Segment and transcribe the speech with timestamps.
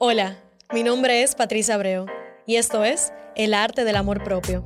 [0.00, 0.38] Hola,
[0.72, 2.06] mi nombre es Patricia Abreu
[2.46, 4.64] y esto es El Arte del Amor Propio.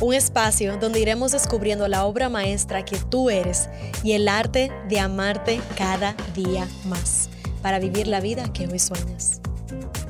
[0.00, 3.68] Un espacio donde iremos descubriendo la obra maestra que tú eres
[4.02, 7.28] y el arte de amarte cada día más
[7.60, 9.42] para vivir la vida que hoy sueñas.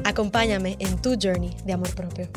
[0.05, 2.29] Acompáñame en tu journey de amor propio.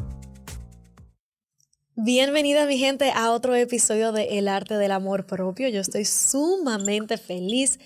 [1.95, 5.69] Bienvenida mi gente a otro episodio de El Arte del Amor Propio.
[5.69, 7.77] Yo estoy sumamente feliz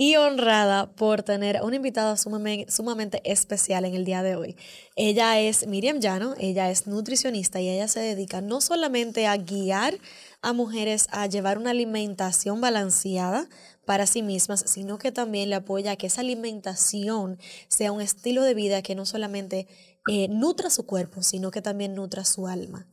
[0.00, 4.56] y honrada por tener una invitada sumamente, especial en el día de hoy.
[4.96, 9.98] Ella es Miriam Llano, ella es nutricionista y ella se dedica no solamente a guiar
[10.40, 13.46] a mujeres a llevar una alimentación balanceada
[13.84, 17.38] para sí mismas, sino que también le apoya a que esa alimentación
[17.68, 19.68] sea un estilo de vida que no solamente
[20.08, 22.86] eh, nutra su cuerpo, sino que también nutra su alma.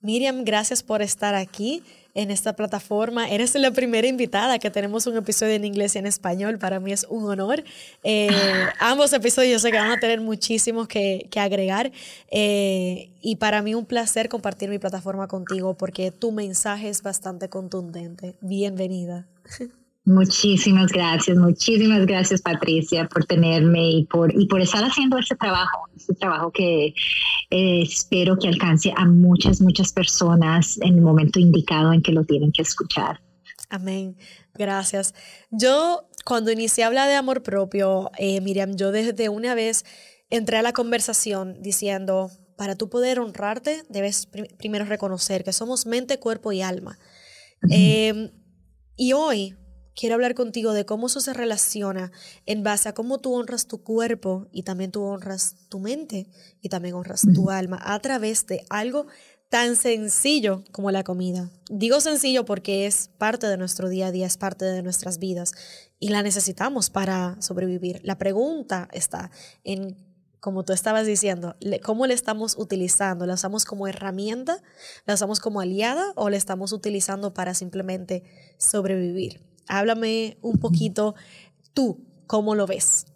[0.00, 1.82] Miriam, gracias por estar aquí
[2.16, 3.28] en esta plataforma.
[3.28, 6.58] Eres la primera invitada que tenemos un episodio en inglés y en español.
[6.58, 7.62] Para mí es un honor.
[8.02, 8.28] Eh,
[8.80, 11.92] ambos episodios yo sé que van a tener muchísimos que, agregar.
[12.30, 17.50] Eh, y para mí un placer compartir mi plataforma contigo porque tu mensaje es bastante
[17.50, 18.34] contundente.
[18.40, 19.26] Bienvenida.
[20.06, 25.88] Muchísimas gracias, muchísimas gracias Patricia por tenerme y por, y por estar haciendo este trabajo,
[25.96, 26.94] este trabajo que
[27.50, 32.24] eh, espero que alcance a muchas, muchas personas en el momento indicado en que lo
[32.24, 33.20] tienen que escuchar.
[33.68, 34.16] Amén,
[34.54, 35.12] gracias.
[35.50, 39.84] Yo cuando inicié a hablar de amor propio, eh, Miriam, yo desde una vez
[40.30, 46.20] entré a la conversación diciendo, para tú poder honrarte, debes primero reconocer que somos mente,
[46.20, 46.96] cuerpo y alma.
[47.70, 48.30] Em,
[48.96, 49.56] y hoy
[49.96, 52.12] quiero hablar contigo de cómo eso se relaciona
[52.44, 56.28] en base a cómo tú honras tu cuerpo y también tú honras tu mente
[56.60, 59.06] y también honras tu alma a través de algo
[59.48, 61.50] tan sencillo como la comida.
[61.70, 65.52] Digo sencillo porque es parte de nuestro día a día, es parte de nuestras vidas
[65.98, 68.00] y la necesitamos para sobrevivir.
[68.04, 69.30] La pregunta está
[69.64, 69.96] en,
[70.40, 73.24] como tú estabas diciendo, cómo le estamos utilizando.
[73.24, 74.62] ¿La usamos como herramienta?
[75.06, 78.24] ¿La usamos como aliada o la estamos utilizando para simplemente
[78.58, 79.46] sobrevivir?
[79.68, 81.14] Háblame un poquito
[81.74, 83.06] tú, ¿cómo lo ves?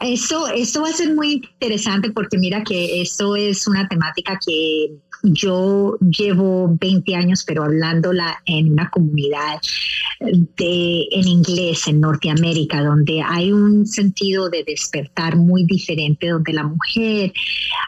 [0.00, 4.98] Eso, eso va a ser muy interesante porque mira que eso es una temática que
[5.22, 9.60] yo llevo 20 años, pero hablándola en una comunidad
[10.20, 16.64] de, en inglés en Norteamérica, donde hay un sentido de despertar muy diferente, donde la
[16.64, 17.32] mujer,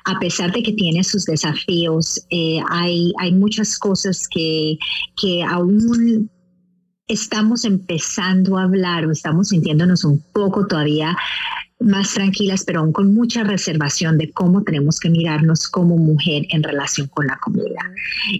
[0.04, 4.78] a pesar de que tiene sus desafíos, eh, hay, hay muchas cosas que,
[5.20, 6.30] que aún
[7.06, 11.16] estamos empezando a hablar o estamos sintiéndonos un poco todavía
[11.80, 16.62] más tranquilas, pero aún con mucha reservación de cómo tenemos que mirarnos como mujer en
[16.62, 17.90] relación con la comida.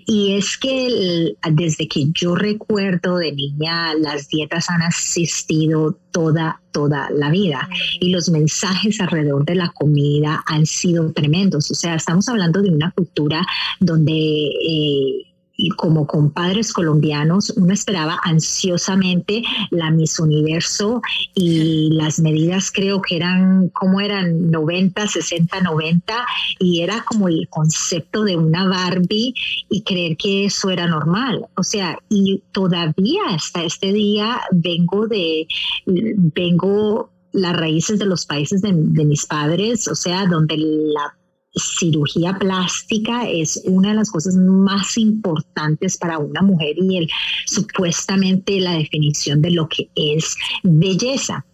[0.06, 7.11] Y es que desde que yo recuerdo de niña, las dietas han asistido toda, toda
[7.11, 7.69] la vida
[8.00, 11.71] y los mensajes alrededor de la comida han sido tremendos.
[11.71, 13.44] O sea, estamos hablando de una cultura
[13.81, 14.12] donde...
[14.12, 21.00] Eh, y como compadres colombianos, uno esperaba ansiosamente la Miss Universo
[21.34, 24.50] y las medidas creo que eran, como eran?
[24.50, 26.26] 90, 60, 90
[26.59, 29.34] y era como el concepto de una Barbie
[29.69, 31.47] y creer que eso era normal.
[31.56, 35.47] O sea, y todavía hasta este día vengo de,
[35.87, 41.14] vengo las raíces de los países de, de mis padres, o sea, donde la
[41.54, 47.09] cirugía plástica es una de las cosas más importantes para una mujer y el,
[47.47, 51.44] supuestamente la definición de lo que es belleza.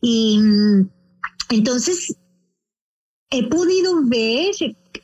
[0.00, 0.88] Y mm,
[1.50, 2.16] entonces
[3.30, 4.54] he podido ver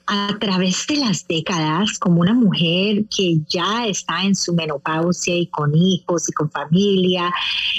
[0.06, 5.46] a través de las décadas como una mujer que ya está en su menopausia y
[5.46, 7.32] con hijos y con familia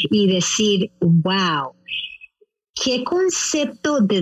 [0.09, 1.73] y decir, wow,
[2.81, 4.21] ¿Qué concepto de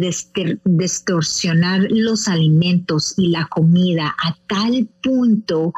[0.66, 5.74] distorsionar los alimentos y la comida a tal punto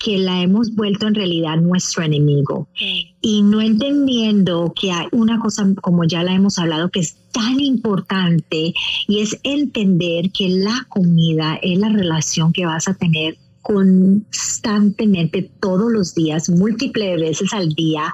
[0.00, 2.68] que la hemos vuelto en realidad nuestro enemigo?
[3.20, 7.60] Y no entendiendo que hay una cosa, como ya la hemos hablado, que es tan
[7.60, 8.74] importante
[9.06, 15.90] y es entender que la comida es la relación que vas a tener constantemente todos
[15.92, 18.12] los días, múltiples veces al día,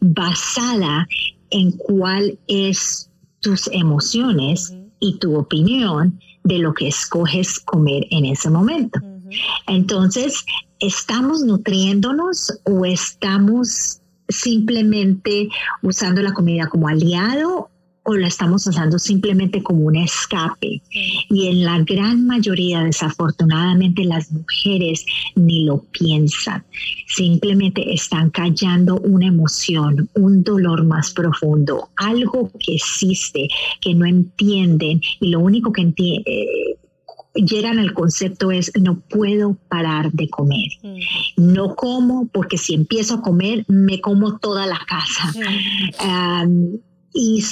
[0.00, 1.06] basada
[1.50, 3.09] en cuál es
[3.40, 9.00] tus emociones y tu opinión de lo que escoges comer en ese momento.
[9.66, 10.44] Entonces,
[10.78, 15.48] ¿estamos nutriéndonos o estamos simplemente
[15.82, 17.69] usando la comida como aliado
[18.10, 20.82] o la estamos usando simplemente como un escape.
[21.28, 25.04] Y en la gran mayoría, desafortunadamente, las mujeres
[25.34, 26.64] ni lo piensan.
[27.06, 33.48] Simplemente están callando una emoción, un dolor más profundo, algo que existe,
[33.80, 36.24] que no entienden y lo único que entienden...
[36.26, 36.76] Eh,
[37.34, 40.68] llegan al concepto es no puedo parar de comer.
[40.82, 41.52] Mm.
[41.52, 45.32] No como porque si empiezo a comer me como toda la casa.
[47.12, 47.42] y,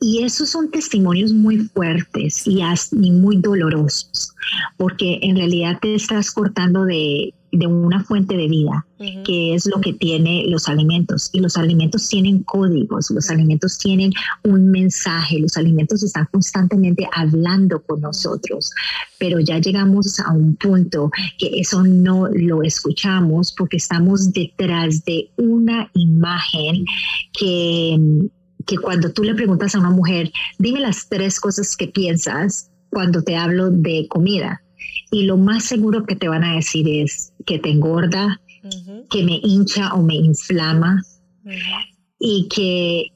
[0.00, 2.60] y, esos son testimonios muy fuertes y,
[2.92, 4.34] y muy dolorosos
[4.76, 8.86] porque en realidad te estás cortando de, de una fuente de vida,
[9.24, 11.30] que es lo que tiene los alimentos.
[11.32, 14.12] Y los alimentos tienen códigos, los alimentos tienen
[14.44, 18.70] un mensaje, los alimentos están constantemente hablando con nosotros,
[19.18, 25.30] pero ya llegamos a un punto que eso no lo escuchamos porque estamos detrás de
[25.36, 26.84] una imagen
[27.32, 28.28] que,
[28.68, 33.22] que cuando tú le preguntas a una mujer, dime las tres cosas que piensas cuando
[33.22, 34.62] te hablo de comida
[35.10, 38.40] y lo más seguro que te van a decir es que te engorda,
[39.10, 41.02] que me hincha o me inflama
[42.20, 43.06] y que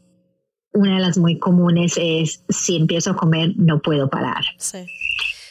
[0.73, 4.43] una de las muy comunes es si empiezo a comer no puedo parar.
[4.57, 4.87] Sí.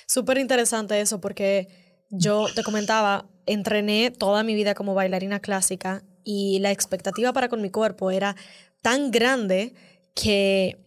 [0.07, 1.67] Súper interesante eso porque
[2.09, 7.61] yo te comentaba, entrené toda mi vida como bailarina clásica y la expectativa para con
[7.61, 8.35] mi cuerpo era
[8.81, 9.75] tan grande
[10.15, 10.77] que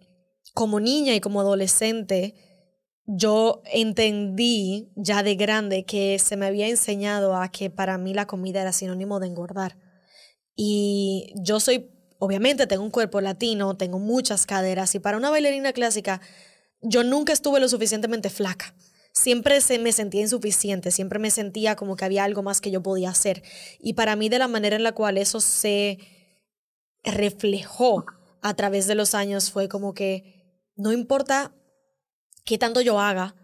[0.54, 2.34] como niña y como adolescente
[3.06, 8.26] yo entendí ya de grande que se me había enseñado a que para mí la
[8.26, 9.76] comida era sinónimo de engordar.
[10.56, 15.72] Y yo soy, obviamente tengo un cuerpo latino, tengo muchas caderas y para una bailarina
[15.72, 16.20] clásica
[16.80, 18.74] yo nunca estuve lo suficientemente flaca.
[19.12, 22.82] Siempre se me sentía insuficiente, siempre me sentía como que había algo más que yo
[22.82, 23.42] podía hacer.
[23.78, 25.98] Y para mí de la manera en la cual eso se
[27.04, 28.06] reflejó
[28.44, 31.54] a través de los años fue como que no importa
[32.44, 33.34] qué tanto yo haga,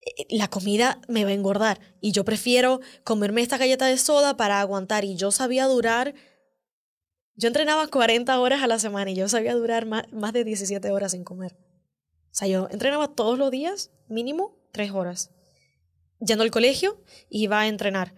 [0.00, 4.38] eh, la comida me va a engordar y yo prefiero comerme esta galleta de soda
[4.38, 6.14] para aguantar y yo sabía durar,
[7.34, 11.12] yo entrenaba 40 horas a la semana y yo sabía durar más, de 17 horas
[11.12, 11.52] sin comer.
[11.52, 15.30] O sea, yo entrenaba todos los días, mínimo 3 horas.
[16.20, 18.14] Yendo al colegio, iba a entrenar.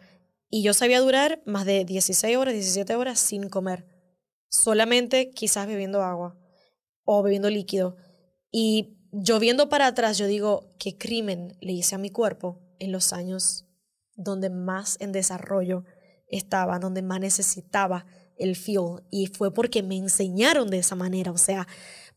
[0.48, 3.93] Y yo sabía durar más de 16 horas, 17 horas sin comer.
[4.54, 6.38] Solamente quizás bebiendo agua
[7.04, 7.96] o bebiendo líquido.
[8.52, 12.92] Y yo viendo para atrás, yo digo, ¿qué crimen le hice a mi cuerpo en
[12.92, 13.66] los años
[14.14, 15.84] donde más en desarrollo
[16.28, 18.06] estaba, donde más necesitaba
[18.36, 19.02] el fuel?
[19.10, 21.66] Y fue porque me enseñaron de esa manera, o sea,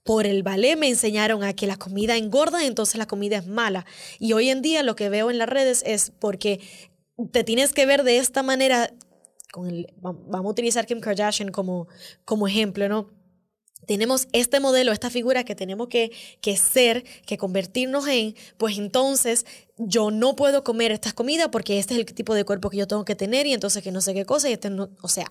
[0.03, 3.87] por el ballet me enseñaron a que la comida engorda, entonces la comida es mala.
[4.19, 6.59] Y hoy en día lo que veo en las redes es porque
[7.31, 8.93] te tienes que ver de esta manera,
[9.57, 11.87] con el, vamos a utilizar Kim Kardashian como,
[12.25, 13.09] como ejemplo, ¿no?
[13.87, 16.11] tenemos este modelo, esta figura que tenemos que,
[16.41, 21.95] que, ser, que convertirnos en, pues entonces yo no puedo comer estas comidas porque este
[21.95, 24.13] es el tipo de cuerpo que yo tengo que tener y entonces que no sé
[24.13, 25.25] qué cosa y este no, o sea,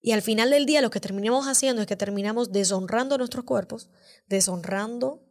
[0.00, 3.90] y al final del día lo que terminamos haciendo es que terminamos deshonrando nuestros cuerpos,
[4.28, 5.24] deshonrando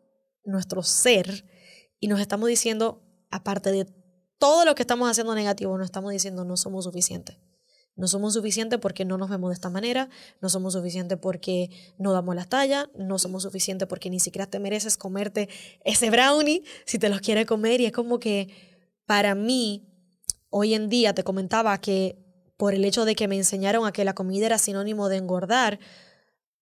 [0.44, 1.46] nuestro ser
[2.02, 3.86] y nos estamos diciendo, aparte de
[4.40, 7.38] todo lo que estamos haciendo negativo, nos estamos diciendo no somos suficientes.
[8.00, 10.10] No somos suficientes porque no nos vemos de esta manera,
[10.40, 14.58] no somos suficientes porque no damos la talla, no somos suficientes porque ni siquiera te
[14.58, 15.50] mereces comerte
[15.84, 17.82] ese brownie si te los quieres comer.
[17.82, 18.48] Y es como que
[19.06, 19.86] para mí,
[20.50, 22.18] hoy en día te comentaba que
[22.56, 25.80] por el hecho de que me enseñaron a que la comida era sinónimo de engordar,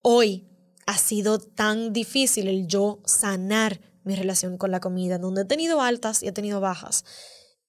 [0.02, 0.48] hoy
[0.88, 5.82] ha sido tan difícil el yo sanar mi relación con la comida, donde he tenido
[5.82, 7.06] altas y he tenido bajas.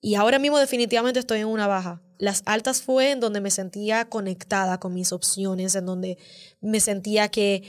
[0.01, 2.03] Y ahora mismo definitivamente estoy en una baja.
[2.19, 6.19] Las altas fue en donde me sentía conectada con mis opciones, en donde
[6.61, 7.63] me sentía que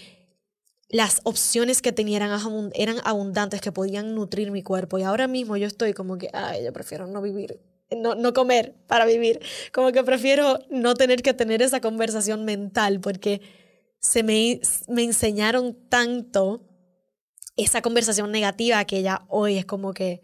[0.90, 4.98] las opciones que tenía eran, abundantes, que podían nutrir mi cuerpo.
[4.98, 7.62] Y ahora mismo yo estoy como que, ay, yo prefiero no vivir,
[7.96, 9.40] no, no comer para vivir.
[9.72, 13.42] Como que prefiero no tener que tener esa conversación mental porque
[14.00, 16.66] se me, me enseñaron tanto
[17.56, 20.22] esa conversación negativa que ya hoy es como que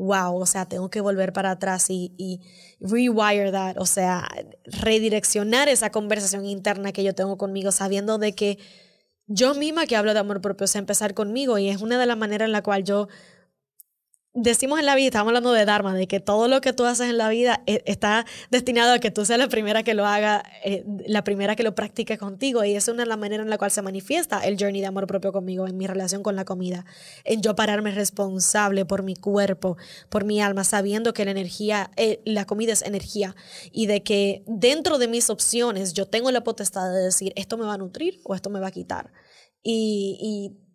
[0.00, 2.40] wow, o sea, tengo que volver para atrás y,
[2.80, 4.26] rewire that, o sea,
[4.64, 8.58] redireccionar esa conversación interna que yo tengo conmigo, sabiendo de que
[9.26, 12.16] yo misma que hablo de amor propio, o empezar conmigo y es una de las
[12.16, 13.08] maneras en la cual yo
[14.32, 17.10] decimos en la vida, estamos hablando de Dharma, de que todo lo que tú haces
[17.10, 20.42] en la vida eh, está destinado a que tú seas la primera que lo haga,
[20.64, 22.64] eh, la primera que lo practique contigo.
[22.64, 24.86] Y esa es una de las maneras en la cual se manifiesta el journey de
[24.86, 26.84] amor propio conmigo, en mi relación con la comida,
[27.24, 29.76] en yo pararme responsable por mi cuerpo,
[30.08, 33.34] por mi alma, sabiendo que la energía, eh, la comida es energía
[33.72, 37.64] y de que dentro de mis opciones yo tengo la potestad de decir esto me
[37.64, 39.12] va a nutrir o esto me va a quitar.
[39.62, 40.69] y, y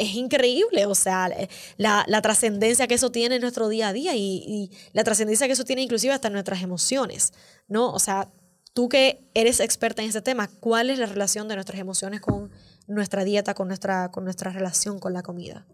[0.00, 1.30] es increíble, o sea,
[1.76, 5.52] la, la trascendencia que eso tiene en nuestro día a día y, la trascendencia que
[5.52, 7.34] eso tiene inclusive hasta en nuestras emociones,
[7.68, 7.92] ¿no?
[7.92, 8.32] O sea,
[8.72, 12.50] tú que eres experta en este tema, ¿cuál es la relación de nuestras emociones con
[12.86, 15.66] nuestra dieta, con nuestra, con nuestra relación con la comida?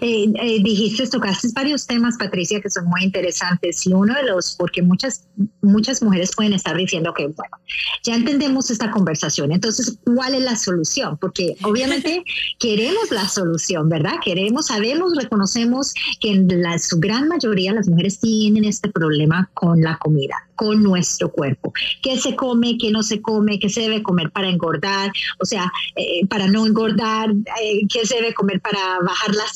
[0.00, 4.56] Eh, eh, dijiste, tocaste varios temas, Patricia, que son muy interesantes y uno de los,
[4.58, 5.26] porque muchas,
[5.62, 7.56] muchas mujeres pueden estar diciendo que, bueno,
[8.02, 11.16] ya entendemos esta conversación, entonces, ¿cuál es la solución?
[11.18, 12.24] Porque obviamente
[12.58, 14.14] queremos la solución, ¿verdad?
[14.24, 19.80] Queremos, sabemos, reconocemos que en la, su gran mayoría las mujeres tienen este problema con
[19.80, 21.72] la comida con nuestro cuerpo.
[22.02, 25.10] ¿Qué se come, qué no se come, qué se debe comer para engordar?
[25.38, 29.46] O sea, eh, para no engordar, eh, ¿qué se debe comer para bajar la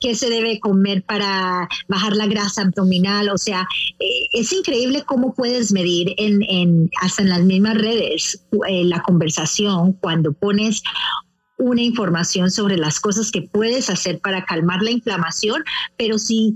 [0.00, 3.28] ¿Qué se debe comer para bajar la grasa abdominal?
[3.30, 3.66] O sea,
[3.98, 9.92] eh, es increíble cómo puedes medir en, en hasta en las mismas redes la conversación
[9.94, 10.82] cuando pones
[11.58, 15.62] una información sobre las cosas que puedes hacer para calmar la inflamación,
[15.96, 16.54] pero si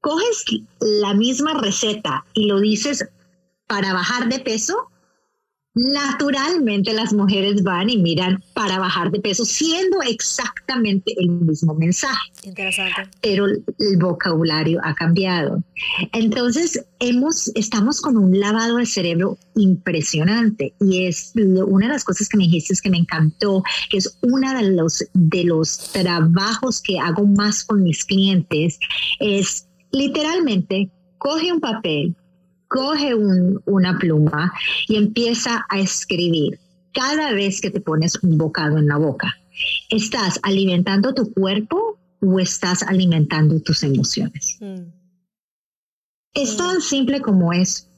[0.00, 0.44] coges
[0.80, 3.08] la misma receta y lo dices
[3.66, 4.90] para bajar de peso,
[5.74, 12.30] naturalmente las mujeres van y miran para bajar de peso, siendo exactamente el mismo mensaje.
[12.44, 13.10] Interesante.
[13.20, 15.62] Pero el vocabulario ha cambiado.
[16.12, 22.28] Entonces, hemos, estamos con un lavado de cerebro impresionante y es una de las cosas
[22.28, 26.98] que me dijiste que me encantó, que es uno de los, de los trabajos que
[26.98, 28.78] hago más con mis clientes,
[29.20, 32.14] es literalmente coge un papel,
[32.74, 34.52] coge una pluma
[34.88, 36.58] y empieza a escribir
[36.92, 39.32] cada vez que te pones un bocado en la boca.
[39.90, 44.58] ¿Estás alimentando tu cuerpo o estás alimentando tus emociones?
[44.60, 44.90] Mm.
[46.34, 47.88] Es tan simple como es.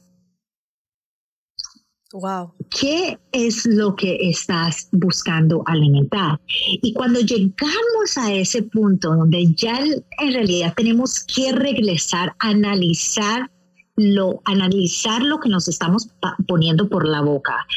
[2.13, 2.53] Wow.
[2.69, 6.39] ¿Qué es lo que estás buscando alimentar?
[6.47, 13.49] Y cuando llegamos a ese punto donde ya en realidad tenemos que regresar, analizar
[13.97, 16.09] lo, analizar lo que nos estamos
[16.47, 17.67] poniendo por la boca.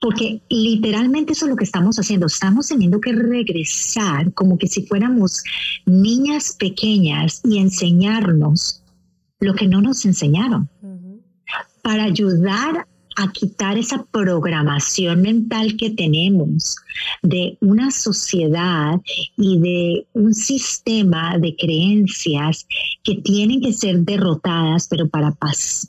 [0.00, 2.26] Porque literalmente eso es lo que estamos haciendo.
[2.26, 5.42] Estamos teniendo que regresar como que si fuéramos
[5.86, 8.84] niñas pequeñas y enseñarnos
[9.40, 10.68] lo que no nos enseñaron.
[11.82, 12.86] Para ayudar
[13.16, 16.76] a quitar esa programación mental que tenemos
[17.22, 19.00] de una sociedad
[19.36, 22.66] y de un sistema de creencias
[23.02, 25.36] que tienen que ser derrotadas, pero para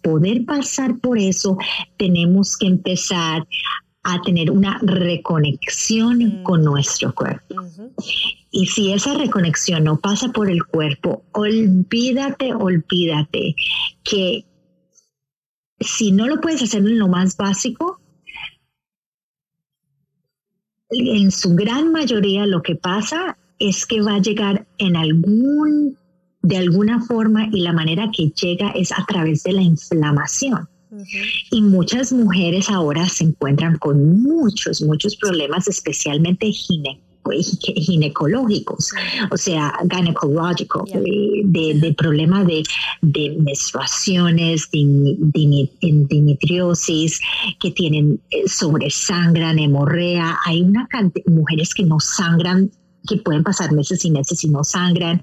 [0.01, 1.57] poder pasar por eso
[1.97, 3.45] tenemos que empezar
[4.03, 6.43] a tener una reconexión mm.
[6.43, 7.55] con nuestro cuerpo.
[8.51, 13.55] Y si esa reconexión no pasa por el cuerpo, olvídate, olvídate
[14.03, 14.45] que
[15.83, 17.99] si no lo puedes hacer en lo más básico,
[20.89, 25.97] en su gran mayoría lo que pasa es que va a llegar en algún,
[26.41, 30.67] de alguna forma y la manera que llega es a través de la inflamación.
[31.49, 38.91] Y muchas mujeres ahora se encuentran con muchos, muchos problemas, especialmente gine ginecológicos,
[39.31, 42.63] o sea, gynecológico, de, de, problemas de,
[43.01, 45.69] de menstruaciones, de,
[47.59, 50.37] que tienen eh, sobresangran, hemorrea.
[50.45, 52.71] Hay una cantidad de mujeres que no sangran
[53.07, 55.21] que pueden pasar meses y meses y no sangran.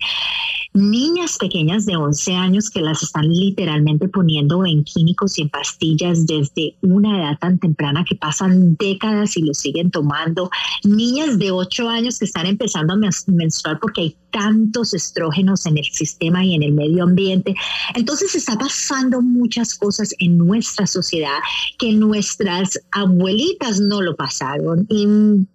[0.72, 6.26] Niñas pequeñas de 11 años que las están literalmente poniendo en químicos y en pastillas
[6.26, 10.48] desde una edad tan temprana que pasan décadas y lo siguen tomando.
[10.84, 12.96] Niñas de 8 años que están empezando a
[13.26, 17.56] menstruar porque hay tantos estrógenos en el sistema y en el medio ambiente.
[17.96, 21.38] Entonces está pasando muchas cosas en nuestra sociedad
[21.78, 24.86] que nuestras abuelitas no lo pasaron.
[24.88, 25.48] Y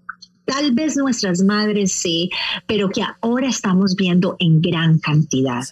[0.46, 2.30] Tal vez nuestras madres sí,
[2.68, 5.64] pero que ahora estamos viendo en gran cantidad.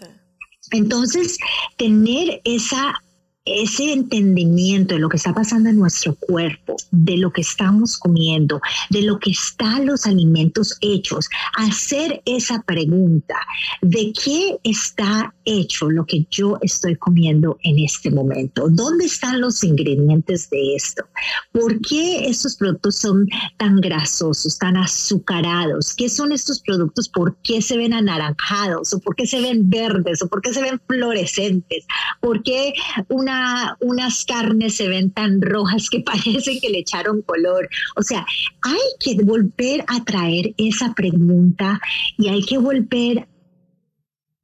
[0.72, 1.38] Entonces,
[1.77, 2.96] tener esa
[3.45, 8.62] ese entendimiento de lo que está pasando en nuestro cuerpo, de lo que estamos comiendo,
[8.89, 13.35] de lo que están los alimentos hechos, hacer esa pregunta
[13.81, 19.62] de qué está hecho lo que yo estoy comiendo en este momento, dónde están los
[19.63, 21.03] ingredientes de esto,
[21.51, 27.62] por qué estos productos son tan grasosos, tan azucarados, qué son estos productos, por qué
[27.62, 31.85] se ven anaranjados o por qué se ven verdes o por qué se ven fluorescentes,
[32.21, 32.73] por qué
[33.09, 33.33] una
[33.80, 37.70] unas carnes se ven tan rojas que parece que le echaron color.
[37.96, 38.25] O sea,
[38.62, 41.80] hay que volver a traer esa pregunta
[42.18, 43.28] y hay que volver.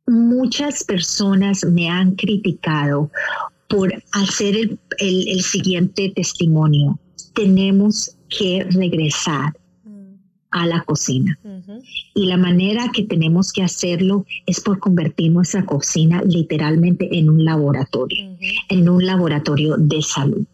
[0.07, 3.11] Muchas personas me han criticado
[3.67, 6.99] por hacer el, el siguiente testimonio.
[7.35, 9.58] Tenemos que regresar
[10.51, 11.37] a la cocina.
[12.13, 17.45] Y la manera que tenemos que hacerlo es por convertir nuestra cocina literalmente en un
[17.45, 18.35] laboratorio,
[18.69, 20.45] en un laboratorio de salud.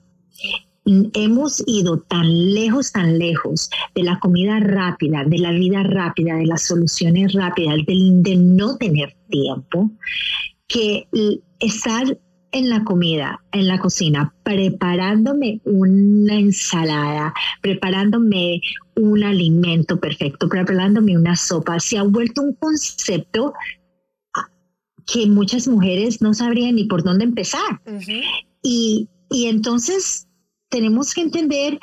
[0.86, 6.46] Hemos ido tan lejos, tan lejos de la comida rápida, de la vida rápida, de
[6.46, 9.90] las soluciones rápidas, de no tener tiempo,
[10.68, 11.08] que
[11.60, 12.18] estar
[12.56, 18.62] en la comida, en la cocina, preparándome una ensalada, preparándome
[18.96, 23.54] un alimento perfecto, preparándome una sopa, se ha vuelto un concepto
[25.06, 27.82] que muchas mujeres no sabrían ni por dónde empezar.
[28.64, 30.30] y, y entonces
[30.70, 31.78] tenemos que entender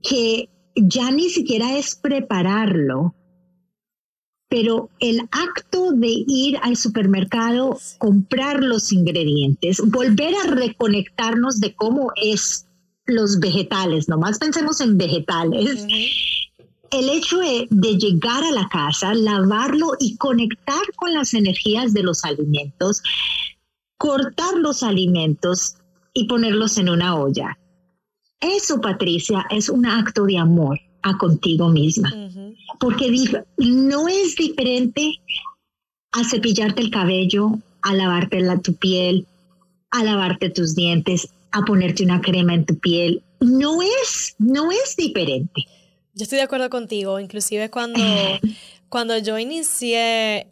[0.00, 3.16] que ya ni siquiera es prepararlo,
[4.48, 12.12] pero el acto de ir al supermercado, comprar los ingredientes, volver a reconectarnos de cómo
[12.16, 12.66] es
[13.04, 15.86] los vegetales, nomás pensemos en vegetales.
[16.90, 22.24] El hecho de, llegar a la casa, lavarlo y conectar con las energías de los
[22.24, 23.02] alimentos,
[23.98, 25.76] cortar los alimentos
[26.14, 27.58] y ponerlos en una olla.
[28.40, 32.12] Eso, Patricia, es un acto de amor a contigo misma
[32.78, 33.10] porque
[33.56, 35.20] no es diferente
[36.12, 39.26] a cepillarte el cabello, a lavarte la, tu piel,
[39.90, 43.22] a lavarte tus dientes, a ponerte una crema en tu piel.
[43.40, 45.64] No es, no es diferente.
[46.14, 48.00] Yo estoy de acuerdo contigo, inclusive cuando,
[48.88, 50.46] cuando yo inicié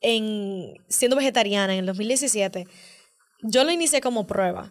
[0.00, 2.66] en siendo vegetariana en el 2017,
[3.42, 4.70] yo lo inicié como prueba.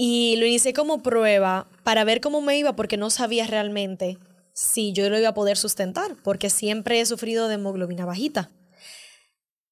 [0.00, 4.16] Y lo inicié como prueba para ver cómo me iba porque no sabía realmente
[4.58, 8.50] si yo lo iba a poder sustentar, porque siempre he sufrido de hemoglobina bajita.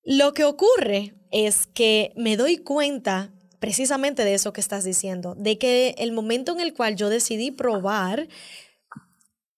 [0.04, 5.58] Lo que ocurre es que me doy cuenta precisamente de eso que estás diciendo, de
[5.58, 8.28] que el momento en el cual yo decidí probar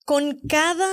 [0.06, 0.88] con cada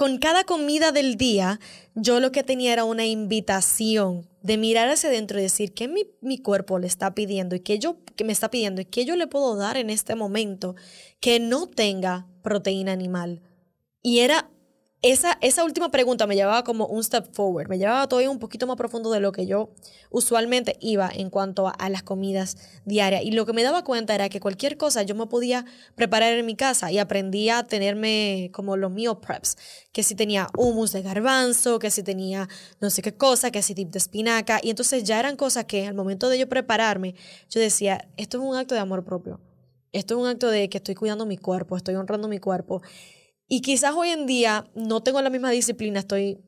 [0.00, 1.60] con cada comida del día,
[1.94, 6.06] yo lo que tenía era una invitación de mirar hacia adentro y decir qué mi,
[6.22, 9.14] mi, cuerpo le está pidiendo y qué yo que me está pidiendo y qué yo
[9.14, 10.74] le puedo dar en este momento
[11.20, 13.42] que no tenga proteína animal.
[14.00, 14.48] Y era
[15.02, 18.66] esa, esa última pregunta me llevaba como un step forward, me llevaba todavía un poquito
[18.66, 19.70] más profundo de lo que yo
[20.10, 23.22] usualmente iba en cuanto a, las comidas diarias.
[23.24, 26.44] Y lo que me daba cuenta era que cualquier cosa yo me podía preparar en
[26.44, 29.56] mi casa y aprendí a tenerme como los míos preps,
[29.92, 32.48] que si tenía hummus de garbanzo, que si tenía
[32.80, 34.60] no sé qué cosa, que si tip de espinaca.
[34.62, 37.14] Y entonces ya eran cosas que al momento de yo prepararme,
[37.48, 39.40] yo decía, esto es un acto de amor propio.
[39.92, 42.82] Esto es un acto de que estoy cuidando mi cuerpo, estoy honrando mi cuerpo.
[43.52, 46.38] Y quizás hoy en día no tengo la misma disciplina, estoy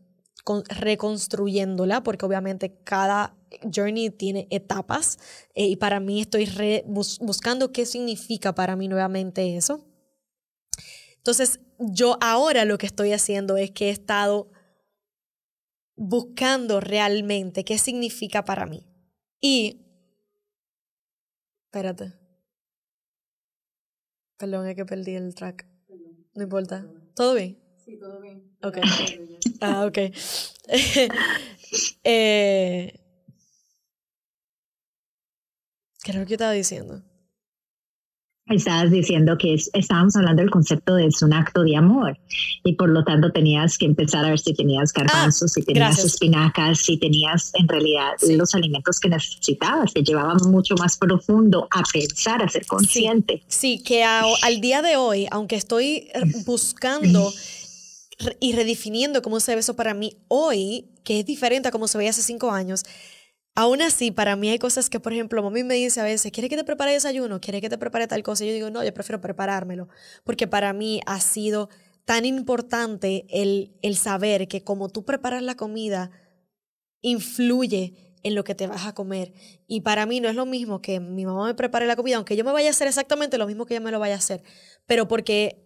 [0.69, 3.37] reconstruyéndola, porque obviamente cada
[3.75, 5.19] journey tiene etapas
[5.57, 6.49] eh, y para mí estoy
[6.87, 9.85] buscando qué significa para mí nuevamente eso.
[11.17, 14.53] Entonces, yo ahora lo que estoy haciendo es que he estado
[15.97, 18.87] buscando realmente qué significa para mí.
[19.41, 19.85] Y,
[21.65, 22.13] espérate.
[24.37, 25.72] Perdón, es que perdí el track.
[26.35, 26.89] No importa.
[27.15, 27.59] ¿Todo bien?
[27.85, 28.43] Sí, todo bien.
[28.63, 28.79] Ok.
[29.61, 29.99] ah, ok.
[32.05, 33.01] eh,
[36.05, 37.03] ¿Qué era lo que yo estaba diciendo?
[38.53, 42.19] Estabas diciendo que estábamos hablando del concepto de es un acto de amor
[42.65, 46.81] y por lo tanto tenías que empezar a ver si tenías garbanzos, si tenías espinacas,
[46.81, 49.93] si tenías en realidad los alimentos que necesitabas.
[49.95, 53.43] Te llevaban mucho más profundo a pensar, a ser consciente.
[53.49, 56.09] Sí, que al día de hoy, aunque estoy
[56.45, 57.33] buscando
[58.39, 61.99] y redefiniendo cómo se ve eso para mí hoy, que es diferente a cómo se
[61.99, 62.85] veía hace cinco años,
[63.55, 66.49] Aún así, para mí hay cosas que, por ejemplo, mami me dice a veces, ¿quiere
[66.49, 67.41] que te prepare desayuno?
[67.41, 68.45] ¿Quiere que te prepare tal cosa?
[68.45, 69.89] Y yo digo, no, yo prefiero preparármelo,
[70.25, 71.69] porque para mí ha sido
[72.07, 76.11] tan importante el, el saber que como tú preparas la comida,
[77.03, 79.33] influye en lo que te vas a comer.
[79.67, 82.37] Y para mí no es lo mismo que mi mamá me prepare la comida, aunque
[82.37, 84.43] yo me vaya a hacer exactamente lo mismo que ella me lo vaya a hacer,
[84.87, 85.63] pero porque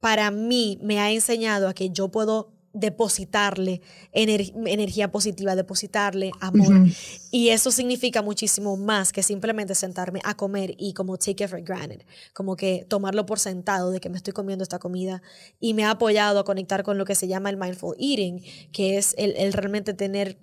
[0.00, 3.80] para mí me ha enseñado a que yo puedo depositarle
[4.12, 6.86] energía positiva, depositarle amor.
[7.30, 11.62] Y eso significa muchísimo más que simplemente sentarme a comer y como take it for
[11.62, 15.22] granted, como que tomarlo por sentado de que me estoy comiendo esta comida.
[15.60, 18.98] Y me ha apoyado a conectar con lo que se llama el mindful eating, que
[18.98, 20.38] es el, el realmente tener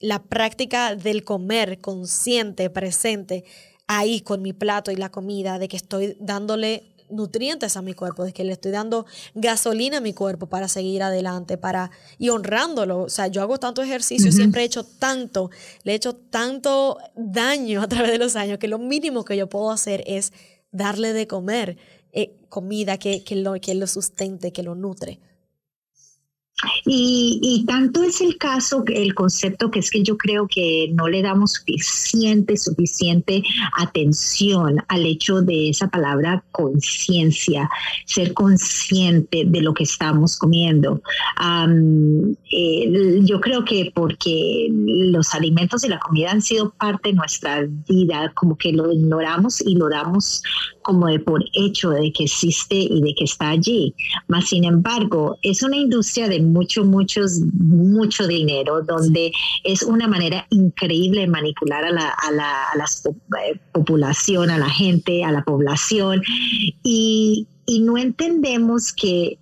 [0.00, 3.44] la práctica del comer consciente, presente,
[3.86, 8.24] ahí con mi plato y la comida, de que estoy dándole nutrientes a mi cuerpo,
[8.24, 13.02] de que le estoy dando gasolina a mi cuerpo para seguir adelante, para y honrándolo.
[13.02, 15.50] O sea, yo hago tanto ejercicio, siempre he hecho tanto,
[15.82, 19.48] le he hecho tanto daño a través de los años que lo mínimo que yo
[19.48, 20.32] puedo hacer es
[20.72, 21.76] darle de comer
[22.12, 25.20] eh, comida que, que, lo, que lo sustente, que lo nutre.
[26.86, 31.22] Y, tanto es el caso, el concepto que es que yo creo que no le
[31.22, 33.42] damos suficiente, suficiente
[33.76, 37.68] atención al hecho de esa palabra conciencia,
[38.06, 41.02] ser consciente de lo que estamos comiendo.
[42.50, 47.66] Eh, yo creo que porque los alimentos y la comida han sido parte de nuestra
[47.88, 50.42] vida, como que lo ignoramos y lo damos
[50.84, 53.94] como de por hecho de que existe y de que está allí.
[54.28, 59.32] Mas, sin embargo, es una industria de mucho, muchos, mucho dinero, donde
[59.64, 64.58] es una manera increíble de manipular a la, a la, a la eh, población, a
[64.58, 66.22] la gente, a la población.
[66.82, 69.38] Y, y no entendemos que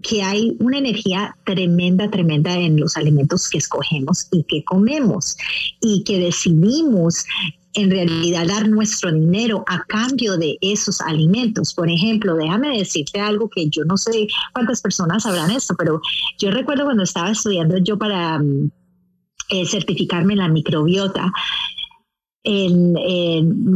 [0.00, 5.36] que hay una energía tremenda, tremenda en los alimentos que escogemos y que comemos
[5.80, 7.24] y que decidimos
[7.78, 11.74] en realidad dar nuestro dinero a cambio de esos alimentos.
[11.74, 16.00] Por ejemplo, déjame decirte algo que yo no sé cuántas personas sabrán esto, pero
[16.38, 18.70] yo recuerdo cuando estaba estudiando yo para mm,
[19.50, 21.30] eh, certificarme en la microbiota,
[22.42, 22.94] en,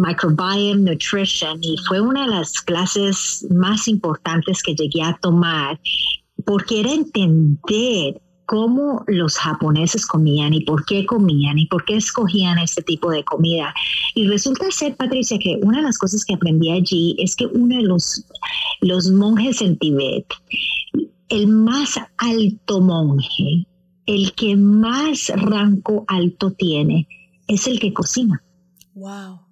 [0.01, 5.79] Microbiome Nutrition y fue una de las clases más importantes que llegué a tomar
[6.45, 12.59] porque era entender cómo los japoneses comían y por qué comían y por qué escogían
[12.59, 13.75] este tipo de comida.
[14.15, 17.77] Y resulta ser, Patricia, que una de las cosas que aprendí allí es que uno
[17.77, 18.25] de los,
[18.81, 20.27] los monjes en Tibet,
[21.29, 23.67] el más alto monje,
[24.07, 27.07] el que más rango alto tiene,
[27.49, 28.43] es el que cocina.
[28.95, 29.52] Wow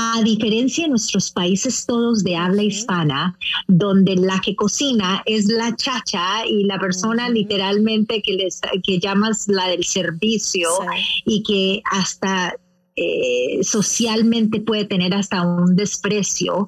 [0.00, 5.74] a diferencia de nuestros países todos de habla hispana, donde la que cocina es la
[5.74, 10.68] chacha y la persona literalmente que, les, que llamas la del servicio
[11.24, 12.54] y que hasta
[12.94, 16.66] eh, socialmente puede tener hasta un desprecio,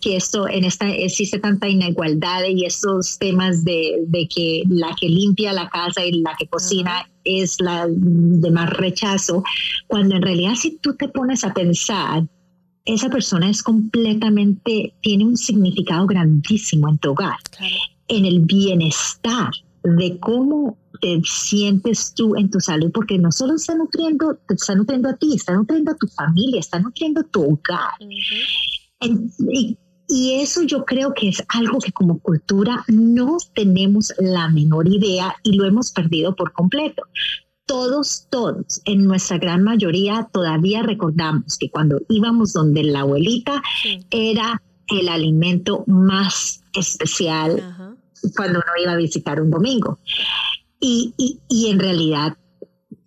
[0.00, 5.52] que esto en esta existe tanta inigualdad y esos temas de, que la que limpia
[5.52, 9.42] la casa y la que cocina es la de más rechazo,
[9.86, 12.24] cuando en realidad si tú te pones a pensar,
[12.84, 17.38] esa persona es completamente, tiene un significado grandísimo en tu hogar,
[18.08, 19.50] en el bienestar
[19.82, 24.74] de cómo te sientes tú en tu salud, porque no solo está nutriendo, te está
[24.74, 27.94] nutriendo a ti, está nutriendo a tu familia, está nutriendo tu hogar.
[29.00, 29.78] y,
[30.12, 35.36] y eso yo creo que es algo que como cultura no tenemos la menor idea
[35.44, 37.04] y lo hemos perdido por completo
[37.70, 43.62] todos, todos, en nuestra gran mayoría todavía recordamos que cuando íbamos donde la abuelita
[44.10, 47.62] era el alimento más especial
[48.34, 50.00] cuando uno iba a visitar un domingo.
[50.80, 52.36] Y, y, en realidad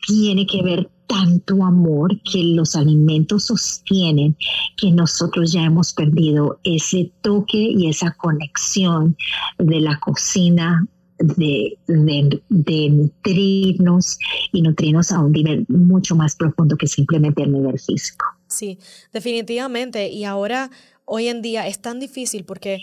[0.08, 4.38] tiene que ver tanto amor que los alimentos sostienen
[4.78, 9.18] que nosotros ya hemos perdido ese toque y esa conexión
[9.58, 10.88] de la cocina
[11.20, 14.18] de, de, nutrirnos
[14.52, 18.26] y nutrirnos a un nivel mucho más profundo que simplemente el nivel físico.
[18.48, 18.80] Sí,
[19.12, 20.10] definitivamente.
[20.10, 20.70] Y ahora,
[21.06, 22.80] hoy en día, es tan difícil porque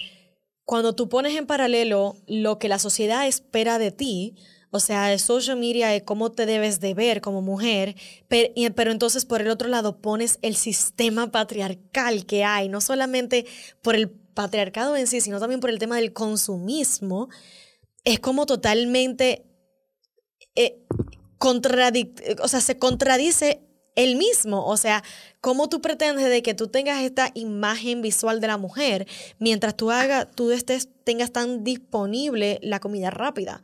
[0.65, 4.35] cuando tú pones en paralelo lo que la sociedad espera de ti,
[4.71, 7.97] o sea, el social media es cómo te debes de ver como mujer,
[8.29, 13.47] pero, entonces por el otro lado pones el sistema patriarcal que hay, no solamente
[13.83, 17.29] por el patriarcado en sí, sino también por el tema del consumismo
[18.05, 19.47] es como totalmente
[20.55, 20.85] eh,
[22.43, 23.63] o sea, se contradice
[23.97, 24.67] el mismo.
[24.67, 25.03] O sea,
[25.41, 29.07] ¿cómo tú pretendes de que tú tengas esta imagen visual de la mujer
[29.39, 33.63] mientras tú hagas, tú estés, tengas tan disponible la comida rápida?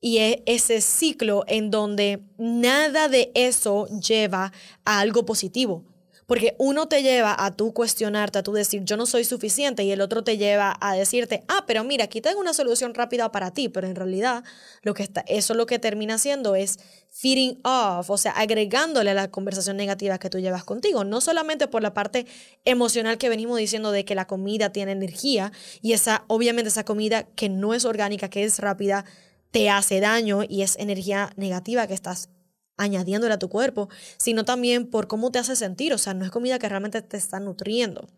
[0.00, 4.52] Y es ese ciclo en donde nada de eso lleva
[4.84, 5.93] a algo positivo.
[6.26, 9.92] Porque uno te lleva a tú cuestionarte, a tú decir, yo no soy suficiente, y
[9.92, 13.52] el otro te lleva a decirte, ah, pero mira, aquí tengo una solución rápida para
[13.52, 14.44] ti, pero en realidad
[14.82, 16.78] lo que está, eso lo que termina haciendo es
[17.10, 21.68] feeding off, o sea, agregándole a la conversación negativa que tú llevas contigo, no solamente
[21.68, 22.26] por la parte
[22.64, 27.24] emocional que venimos diciendo de que la comida tiene energía, y esa, obviamente esa comida
[27.34, 29.04] que no es orgánica, que es rápida,
[29.50, 32.28] te hace daño y es energía negativa que estás
[32.76, 35.92] añadiéndole a tu cuerpo, sino también por cómo te hace sentir.
[35.92, 38.08] O sea, no es comida que realmente te está nutriendo.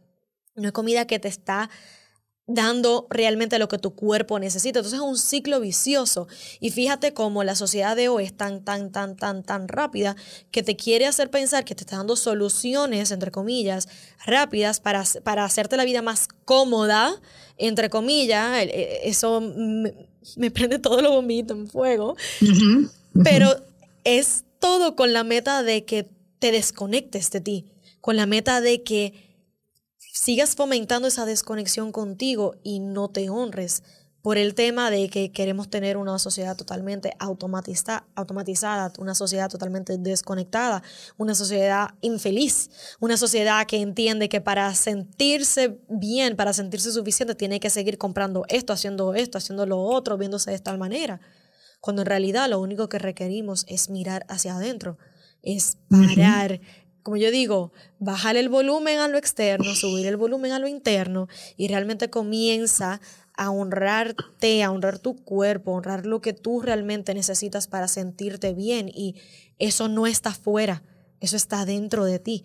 [0.54, 1.68] No es comida que te está
[2.48, 4.78] dando realmente lo que tu cuerpo necesita.
[4.78, 6.28] Entonces es un ciclo vicioso.
[6.60, 10.16] Y fíjate cómo la sociedad de hoy es tan, tan, tan, tan, tan rápida
[10.50, 13.88] que te quiere hacer pensar que te está dando soluciones, entre comillas,
[14.24, 17.20] rápidas para, para hacerte la vida más cómoda,
[17.56, 18.66] entre comillas.
[19.02, 22.16] Eso me, prende todo lo bombito en fuego.
[23.24, 23.56] Pero
[24.04, 28.82] es todo con la meta de que te desconectes de ti, con la meta de
[28.82, 29.14] que
[29.96, 33.84] sigas fomentando esa desconexión contigo y no te honres
[34.22, 40.82] por el tema de que queremos tener una sociedad totalmente automatizada, una sociedad totalmente desconectada,
[41.16, 47.60] una sociedad infeliz, una sociedad que entiende que para sentirse bien, para sentirse suficiente, tiene
[47.60, 51.20] que seguir comprando esto, haciendo esto, haciendo lo otro, viéndose de tal manera.
[51.86, 54.98] Cuando en realidad lo único que requerimos es mirar hacia adentro,
[55.44, 56.60] es parar,
[57.04, 61.28] como yo digo, bajar el volumen a lo externo, subir el volumen a lo interno
[61.56, 63.00] y realmente comienza
[63.36, 68.52] a honrarte, a honrar tu cuerpo, a honrar lo que tú realmente necesitas para sentirte
[68.52, 68.88] bien.
[68.92, 69.14] Y
[69.60, 70.82] eso no está fuera,
[71.20, 72.44] eso está dentro de ti.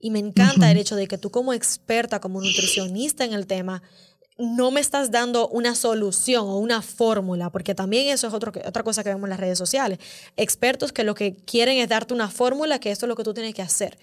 [0.00, 3.82] Y me encanta el hecho de que tú como experta, como nutricionista en el tema,
[4.42, 9.04] no me estás dando una solución o una fórmula, porque también eso es otra cosa
[9.04, 9.98] que vemos en las redes sociales.
[10.36, 13.34] Expertos que lo que quieren es darte una fórmula, que esto es lo que tú
[13.34, 13.98] tienes que hacer.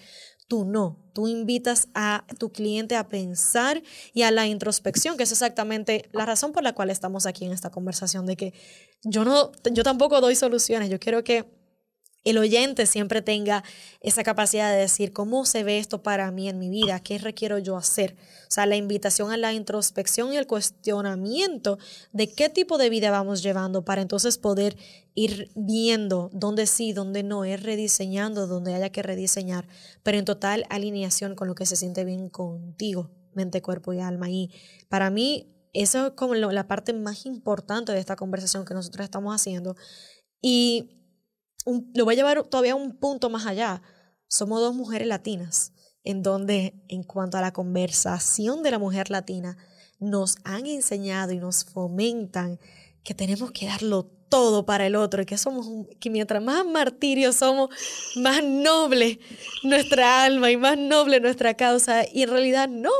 [0.48, 3.82] Tú no, tú invitas a tu cliente a pensar
[4.14, 7.52] y a la introspección, que es exactamente la razón por la cual estamos aquí en
[7.52, 8.54] esta conversación, de que
[9.04, 11.59] yo no, yo tampoco doy soluciones, yo quiero que
[12.24, 13.64] el oyente siempre tenga
[14.00, 17.58] esa capacidad de decir cómo se ve esto para mí en mi vida, qué requiero
[17.58, 18.16] yo hacer.
[18.48, 21.78] O sea, la invitación a la introspección y el cuestionamiento
[22.12, 24.76] de qué tipo de vida vamos llevando para entonces poder
[25.14, 29.66] ir viendo dónde sí, dónde no, ir rediseñando donde haya que rediseñar,
[30.02, 34.28] pero en total alineación con lo que se siente bien contigo, mente, cuerpo y alma.
[34.28, 34.50] Y
[34.88, 39.34] para mí, eso es como la parte más importante de esta conversación que nosotros estamos
[39.34, 39.76] haciendo.
[40.42, 40.99] Y
[41.66, 43.82] lo voy a llevar todavía un punto más allá.
[44.28, 45.72] Somos dos mujeres latinas,
[46.04, 49.56] en donde en cuanto a la conversación de la mujer latina,
[49.98, 52.58] nos han enseñado y nos fomentan
[53.04, 55.66] que tenemos que darlo todo para el otro y que somos
[55.98, 57.68] que mientras más martirio somos,
[58.16, 59.18] más noble
[59.62, 62.92] nuestra alma y más noble nuestra causa y en realidad no.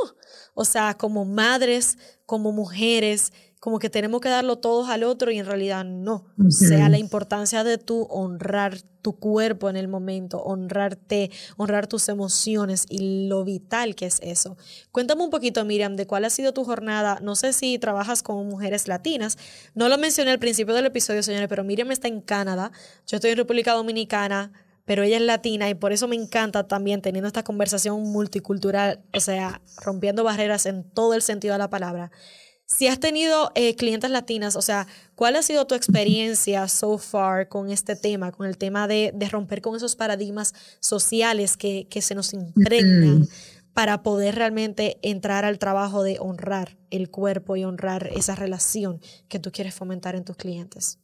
[0.53, 5.37] O sea, como madres, como mujeres, como que tenemos que darlo todos al otro y
[5.37, 6.25] en realidad no.
[6.43, 12.09] O sea, la importancia de tú honrar tu cuerpo en el momento, honrarte, honrar tus
[12.09, 14.57] emociones y lo vital que es eso.
[14.91, 17.19] Cuéntame un poquito, Miriam, de cuál ha sido tu jornada.
[17.21, 19.37] No sé si trabajas con mujeres latinas.
[19.75, 22.71] No lo mencioné al principio del episodio, señores, pero Miriam está en Canadá.
[23.05, 24.51] Yo estoy en República Dominicana
[24.83, 29.19] pero ella es latina y por eso me encanta también teniendo esta conversación multicultural, o
[29.19, 32.11] sea, rompiendo barreras en todo el sentido de la palabra.
[32.77, 37.49] Si has tenido eh, clientes latinas, o sea, ¿cuál ha sido tu experiencia so far
[37.49, 42.15] con este tema, con el tema de, romper con esos paradigmas sociales que, que se
[42.15, 43.27] nos impregnan
[43.73, 49.39] para poder realmente entrar al trabajo de honrar el cuerpo y honrar esa relación que
[49.39, 50.97] tú quieres fomentar en tus clientes?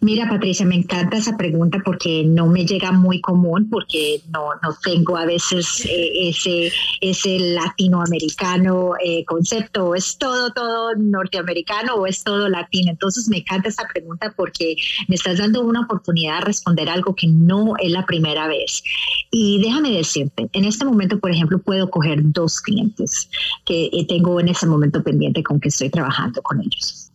[0.00, 4.76] Mira, Patricia, me encanta esa pregunta porque no me llega muy común, porque no, no
[4.82, 12.24] tengo a veces eh, ese, ese latinoamericano eh, concepto, es todo, todo norteamericano o es
[12.24, 12.90] todo latino.
[12.90, 14.74] Entonces me encanta esa pregunta porque
[15.06, 18.82] me estás dando una oportunidad de responder algo que no es la primera vez.
[19.30, 23.30] Y déjame decirte, en este momento, por ejemplo, puedo coger dos clientes
[23.64, 27.11] que eh, tengo en ese momento pendiente con que estoy trabajando con ellos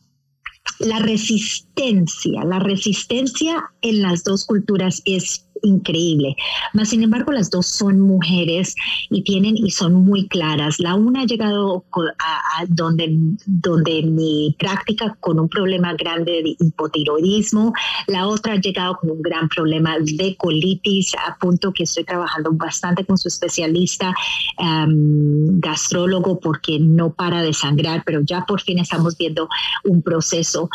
[0.79, 6.35] la resistencia, la resistencia en las dos culturas es increíble.
[6.73, 8.75] Mas, sin embargo, las dos son mujeres
[9.09, 10.79] y tienen y son muy claras.
[10.79, 11.85] La una ha llegado
[12.19, 13.09] a, donde,
[13.45, 17.73] donde mi práctica con un problema grande de hipotiroidismo,
[18.07, 22.51] la otra ha llegado con un gran problema de colitis, a punto que estoy trabajando
[22.53, 24.13] bastante con su especialista
[24.57, 29.49] gastrólogo porque no para de sangrar, pero ya por fin estamos viendo
[29.83, 30.69] un proceso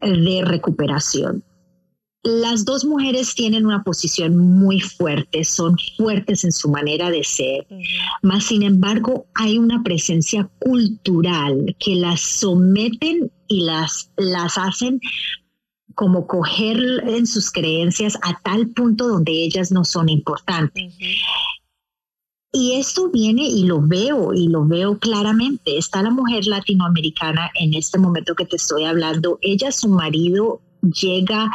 [0.00, 1.42] de recuperación
[2.24, 7.66] las dos mujeres tienen una posición muy fuerte, son fuertes en su manera de ser,
[8.22, 15.00] mas sin embargo hay una presencia cultural que las someten y las, las hacen
[15.94, 20.94] como coger en sus creencias a tal punto donde ellas no son importantes.
[22.52, 25.76] Y esto viene y lo veo y lo veo claramente.
[25.76, 29.38] Está la mujer latinoamericana en este momento que te estoy hablando.
[29.42, 31.50] Ella, su marido, llega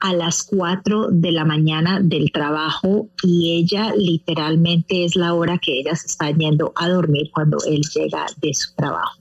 [0.00, 5.80] a las 4 de la mañana del trabajo y ella literalmente es la hora que
[5.80, 9.18] ella se está yendo a dormir cuando él llega de su trabajo.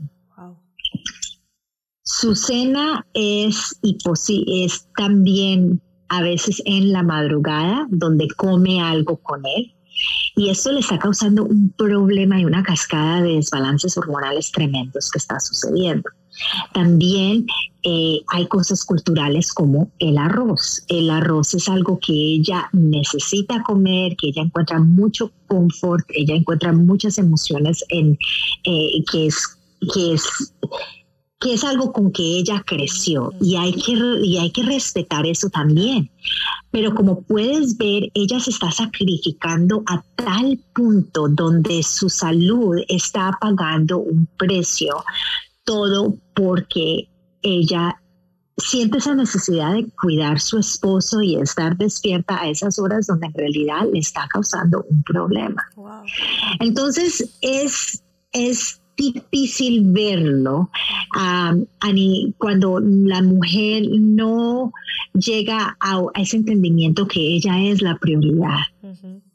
[2.04, 3.98] Su cena es, y
[4.66, 9.74] es también a veces en la madrugada donde come algo con él.
[10.36, 15.20] Y esto le está causando un problema y una cascada de desbalances hormonales tremendos que
[15.20, 16.10] está sucediendo.
[16.74, 17.46] También
[17.84, 20.84] eh, hay cosas culturales como el arroz.
[20.88, 26.72] El arroz es algo que ella necesita comer, que ella encuentra mucho confort, ella encuentra
[26.74, 28.18] muchas emociones en
[28.64, 29.58] eh, que es
[29.94, 30.54] que es
[31.44, 33.92] que es algo con que ella creció y hay que,
[34.24, 36.10] y hay que respetar eso también.
[36.72, 43.38] Pero como puedes ver, ella se está sacrificando a tal punto donde su salud está
[43.42, 45.04] pagando un precio,
[45.64, 47.10] todo porque
[47.42, 48.00] ella
[48.58, 53.34] siente esa necesidad de cuidar su esposo y estar despierta a esas horas donde en
[53.34, 55.64] realidad le está causando un problema.
[56.60, 60.70] Entonces es, es difícil verlo
[62.38, 64.72] cuando la mujer no
[65.14, 68.60] llega a, ese entendimiento que ella es la prioridad,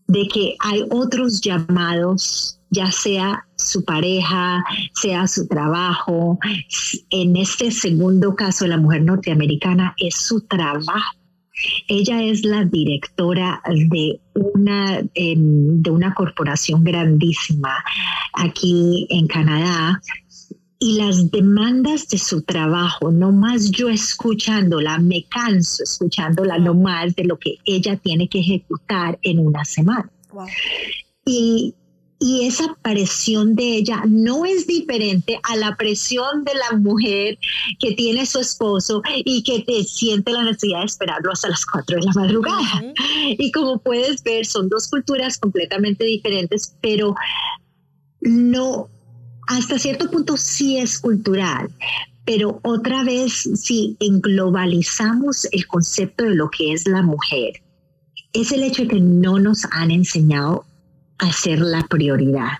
[0.06, 6.38] de que hay otros llamados ya sea su pareja, sea su trabajo.
[7.11, 11.16] En este segundo caso la mujer norteamericana es su trabajo.
[11.88, 17.83] Ella es la directora de una, em, de una corporación grandísima
[18.33, 20.00] aquí en Canadá
[20.78, 27.16] y las demandas de su trabajo, no más yo escuchándola, me canso escuchándola, no más
[27.16, 30.09] de lo que ella tiene que ejecutar en una semana.
[31.24, 31.74] Y
[32.20, 37.38] y esa presión de ella no es diferente a la presión de la mujer
[37.78, 41.96] que tiene su esposo y que te siente la necesidad de esperarlo hasta las 4
[41.96, 42.83] de la madrugada.
[43.38, 47.14] Y como puedes ver, son dos culturas completamente diferentes, pero
[48.20, 48.88] no,
[49.46, 51.70] hasta cierto punto sí es cultural.
[52.24, 57.62] Pero otra vez, si englobalizamos el concepto de lo que es la mujer,
[58.33, 60.66] es el hecho de que no nos han enseñado
[61.18, 62.59] a ser la prioridad.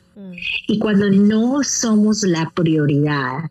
[0.67, 3.51] Y cuando no somos la prioridad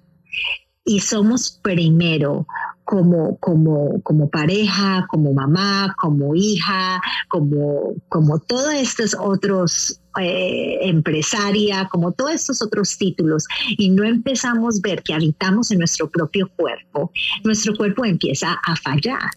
[0.86, 2.48] y somos primero
[2.84, 11.90] como, como, como pareja, como mamá, como hija, como, como todos estos otros eh, empresaria,
[11.92, 13.46] como todos estos otros títulos,
[13.78, 17.12] y no empezamos a ver que habitamos en nuestro propio cuerpo,
[17.44, 19.32] nuestro cuerpo empieza a fallar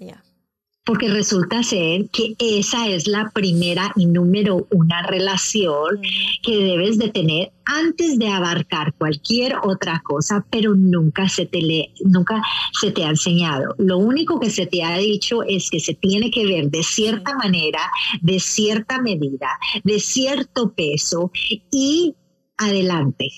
[0.85, 6.01] porque resulta ser que esa es la primera y número una relación
[6.43, 11.93] que debes de tener antes de abarcar cualquier otra cosa, pero nunca se te le,
[12.05, 12.43] nunca
[12.81, 13.75] se te ha enseñado.
[13.79, 17.37] Lo único que se te ha dicho es que se tiene que ver de cierta
[17.37, 17.81] manera,
[18.23, 19.49] de cierta medida,
[19.85, 21.31] de cierto peso
[21.71, 22.17] y
[22.57, 23.29] adelante.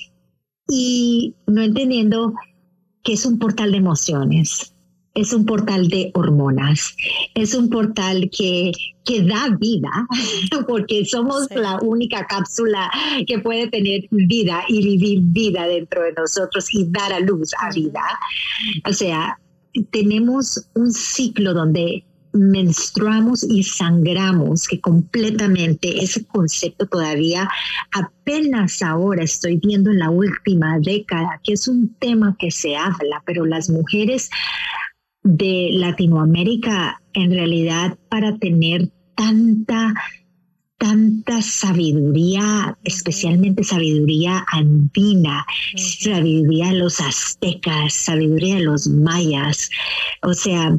[0.68, 2.33] Y no entendiendo
[3.02, 4.72] que es un portal de emociones
[5.14, 6.96] es un portal de hormonas,
[7.35, 8.72] es un portal que,
[9.05, 9.90] que da vida,
[10.68, 12.90] porque somos la única cápsula
[13.27, 17.70] que puede tener vida y vivir vida dentro de nosotros y dar a luz a
[17.70, 18.03] vida.
[18.88, 19.38] O sea,
[19.90, 27.48] tenemos un ciclo donde menstruamos y sangramos, que completamente ese concepto todavía
[27.92, 33.22] apenas ahora estoy viendo en la última década, que es un tema que se habla,
[33.27, 34.31] pero las mujeres
[35.23, 39.95] de Latinoamérica en realidad para tener tanta
[40.83, 49.71] tanta sabiduría, especialmente sabiduría andina, sabiduría de los aztecas, sabiduría de los mayas,
[50.23, 50.77] o sea,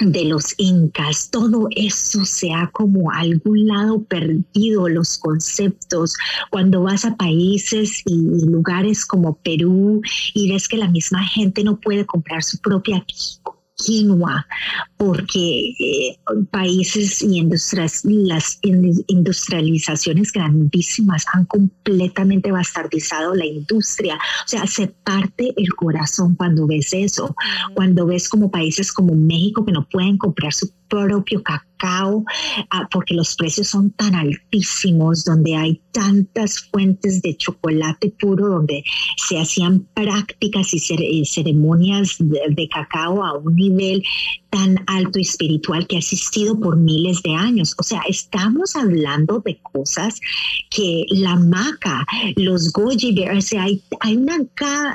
[0.00, 6.14] de los incas, todo eso se ha como a algún lado perdido los conceptos.
[6.50, 10.00] Cuando vas a países y lugares como Perú
[10.34, 13.04] y ves que la misma gente no puede comprar su propia
[13.84, 14.46] quinoa,
[14.96, 16.18] porque eh,
[16.50, 17.42] países y
[18.26, 24.16] las industrializaciones grandísimas han completamente bastardizado la industria.
[24.16, 27.34] O sea, se parte el corazón cuando ves eso,
[27.74, 32.24] cuando ves como países como México que no pueden comprar su propio cacao,
[32.70, 38.84] ah, porque los precios son tan altísimos, donde hay tantas fuentes de chocolate puro, donde
[39.16, 44.02] se hacían prácticas y eh, ceremonias de, cacao a un nivel
[44.50, 47.74] tan alto y espiritual que ha existido por miles de años.
[47.78, 50.20] O sea, estamos hablando de cosas
[50.70, 54.38] que la maca, los goji bears, hay, hay una,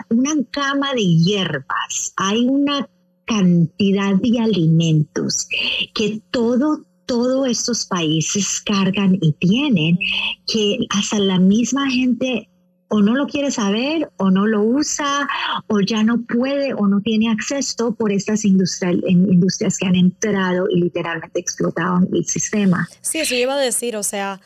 [0.10, 2.88] una cama de hierbas, hay una
[3.30, 5.48] cantidad de alimentos
[5.94, 9.98] que todo todos estos países cargan y tienen,
[10.46, 12.48] que hasta la misma gente
[12.88, 15.28] o no lo quiere saber o no lo usa
[15.66, 20.82] o ya no puede o no tiene acceso por estas industrias que han entrado y
[20.82, 22.88] literalmente explotado el sistema.
[23.01, 24.39] Sí, eso iba a decir, o sea,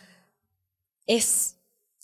[1.06, 1.58] es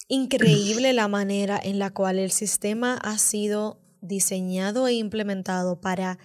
[0.10, 6.20] increíble la manera en la cual el sistema ha sido diseñado e implementado para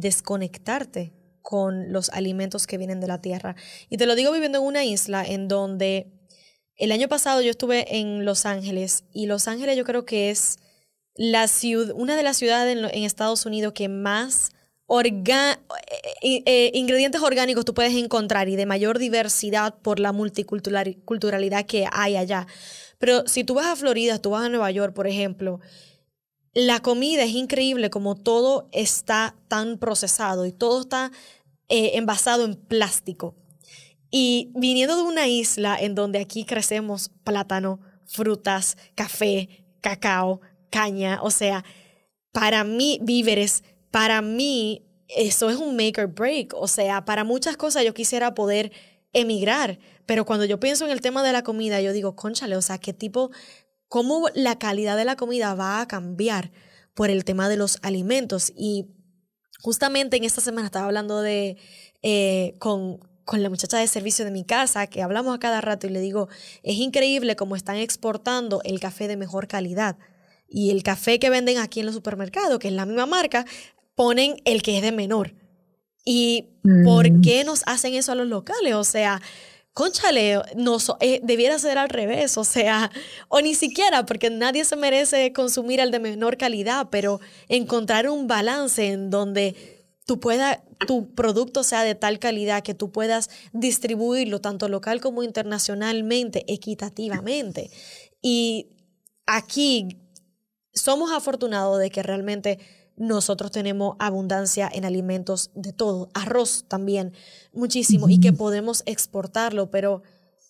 [0.00, 3.56] desconectarte con los alimentos que vienen de la tierra.
[3.88, 6.12] Y te lo digo viviendo en una isla en donde
[6.76, 10.58] el año pasado yo estuve en Los Ángeles y Los Ángeles yo creo que es
[11.14, 14.50] la ciudad, una de las ciudades en, Estados Unidos que más
[14.86, 15.58] orga,
[16.22, 21.86] eh, eh, ingredientes orgánicos tú puedes encontrar y de mayor diversidad por la multiculturalidad que
[21.90, 22.46] hay allá.
[22.98, 25.60] Pero si tú vas a Florida, tú vas a Nueva York, por ejemplo,
[26.58, 31.12] la comida es increíble como todo está tan procesado y todo está
[31.68, 33.36] eh, envasado en plástico.
[34.10, 41.30] Y viniendo de una isla en donde aquí crecemos plátano, frutas, café, cacao, caña, o
[41.30, 41.64] sea,
[42.32, 47.56] para mí víveres, para mí eso es un make or break, o sea, para muchas
[47.56, 48.72] cosas yo quisiera poder
[49.12, 52.62] emigrar, pero cuando yo pienso en el tema de la comida, yo digo, conchale, o
[52.62, 53.30] sea, qué tipo,
[53.88, 56.50] cómo la calidad de la comida va a cambiar
[56.94, 58.52] por el tema de los alimentos.
[58.56, 58.86] Y
[59.60, 61.56] justamente en esta semana estaba hablando de,
[62.02, 65.86] eh, con, con la muchacha de servicio de mi casa, que hablamos a cada rato
[65.86, 66.28] y le digo,
[66.62, 69.96] es increíble cómo están exportando el café de mejor calidad.
[70.48, 73.44] Y el café que venden aquí en los supermercados, que es la misma marca,
[73.94, 75.34] ponen el que es de menor.
[76.04, 76.48] ¿Y
[76.84, 77.20] por mm.
[77.20, 78.74] qué nos hacen eso a los locales?
[78.74, 79.20] O sea,
[79.78, 82.90] conchale, no, eh, debiera ser al revés, o sea,
[83.28, 88.26] o ni siquiera, porque nadie se merece consumir el de menor calidad, pero encontrar un
[88.26, 89.54] balance en donde
[90.16, 96.44] pueda, tu producto sea de tal calidad que tú puedas distribuirlo tanto local como internacionalmente,
[96.52, 97.70] equitativamente.
[98.20, 98.70] Y
[99.26, 100.00] aquí
[100.74, 102.58] somos afortunados de que realmente
[102.98, 107.12] nosotros tenemos abundancia en alimentos de todo, arroz también,
[107.52, 110.02] muchísimo, y que podemos exportarlo, pero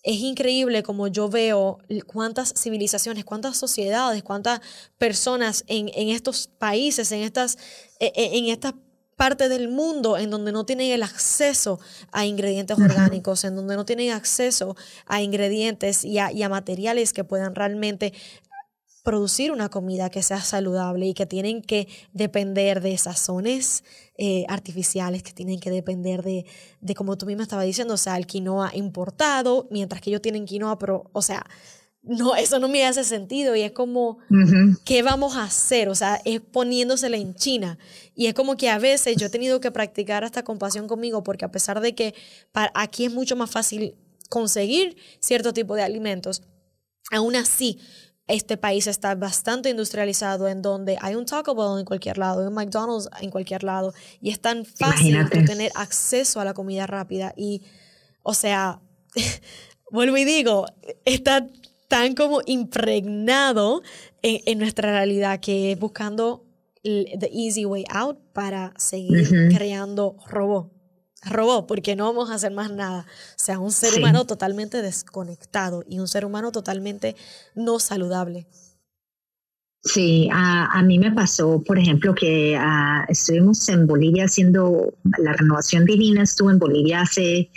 [0.03, 4.61] es increíble como yo veo cuántas civilizaciones, cuántas sociedades, cuántas
[4.97, 7.59] personas en, en estos países, en estas,
[8.01, 8.75] e, e, en estas
[9.49, 11.81] del mundo en donde no tienen el acceso
[12.13, 14.77] a ingredientes orgánicos, en donde no tienen acceso
[15.07, 18.13] a ingredientes y a, y a materiales que puedan realmente
[19.09, 23.83] producir una comida que sea saludable y que tienen que depender de sazones
[24.19, 26.45] eh, artificiales, que tienen que depender de,
[26.83, 30.45] de, como tú misma estabas diciendo, o sea, el quinoa importado, mientras que ellos tienen
[30.45, 31.43] quinoa, pero, o sea,
[32.03, 34.19] no, eso no me hace sentido y es como,
[34.85, 35.89] ¿qué vamos a hacer?
[35.89, 37.79] O sea, es poniéndosela en China.
[38.15, 41.47] Y es como que a veces yo he tenido que practicar esta compasión conmigo porque
[41.47, 42.15] a pesar de que
[42.53, 43.95] para, aquí es mucho más fácil
[44.29, 46.43] conseguir cierto tipo de alimentos,
[47.11, 47.79] aún así
[48.29, 52.55] este país está bastante industrializado en donde hay un Taco Bell en cualquier lado, un
[52.55, 57.33] McDonald's en cualquier lado y es tan fácil tener acceso a la comida rápida.
[57.37, 57.63] Y,
[58.23, 58.81] o sea,
[59.91, 60.67] vuelvo y digo,
[61.05, 61.47] está
[61.89, 63.83] tan como impregnado
[64.23, 66.45] en, nuestra realidad que buscando
[66.83, 70.78] the easy way out para seguir creando robots
[71.31, 73.07] robó, porque no vamos a hacer más nada.
[73.09, 77.17] O sea, un ser humano totalmente desconectado y un ser humano totalmente
[77.55, 78.47] no saludable.
[79.85, 85.85] Sí, a, mí me pasó, por ejemplo, que ah, estuvimos en Bolivia haciendo la renovación
[85.85, 87.51] divina, estuve en Bolivia hace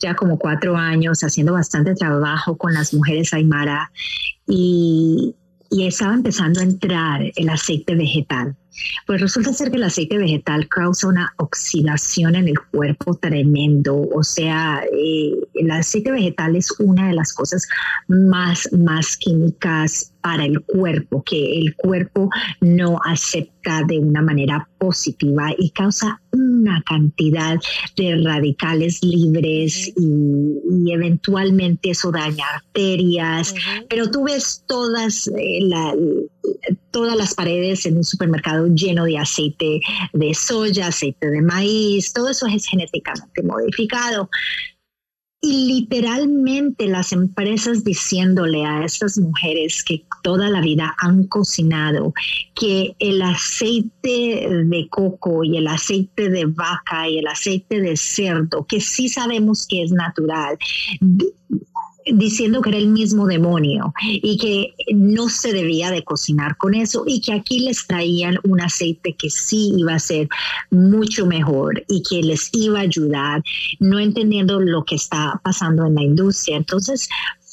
[0.00, 3.92] ya como cuatro años haciendo bastante trabajo con las mujeres aymara
[4.46, 5.36] y,
[5.70, 8.56] y estaba empezando a entrar el aceite vegetal.
[9.06, 13.96] Pues resulta ser que el aceite vegetal causa una oxidación en el cuerpo tremendo.
[14.14, 17.66] O sea, eh, el aceite vegetal es una de las cosas
[18.08, 22.28] más, más químicas para el cuerpo, que el cuerpo
[22.60, 26.20] no acepta de una manera positiva y causa
[26.78, 27.58] una cantidad
[27.96, 33.54] de radicales libres y, eventualmente eso daña arterias,
[33.88, 35.60] pero tú ves todas, eh,
[36.90, 39.80] todas las paredes en un supermercado lleno de aceite
[40.12, 44.28] de soya, aceite de maíz, todo eso es genéticamente modificado.
[45.40, 52.12] Y literalmente las empresas diciéndole a estas mujeres que toda la vida han cocinado
[52.54, 58.66] que el aceite de coco y el aceite de vaca y el aceite de cerdo,
[58.66, 60.58] que sí sabemos que es natural,
[62.12, 67.04] diciendo que era el mismo demonio y que no se debía de cocinar con eso
[67.06, 70.28] y que aquí les traían un aceite que sí iba a ser
[70.70, 73.42] mucho mejor y que les iba a ayudar,
[73.78, 76.56] no entendiendo lo que está pasando en la industria.
[76.56, 77.08] Entonces,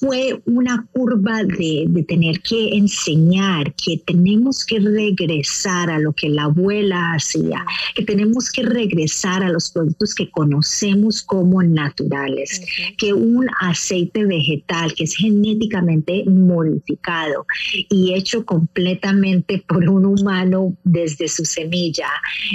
[0.06, 6.30] fue una curva de, de, tener que enseñar que tenemos que regresar a lo que
[6.30, 12.62] la abuela hacía, que tenemos que regresar a los productos que conocemos como naturales,
[12.98, 17.48] que un aceite vegetal que es genéticamente modificado
[17.90, 22.10] y hecho completamente por un humano desde su semilla,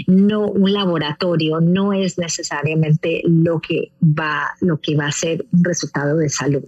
[0.07, 5.65] no un laboratorio, no es necesariamente lo que va, lo que va a ser un
[5.65, 6.63] resultado de salud.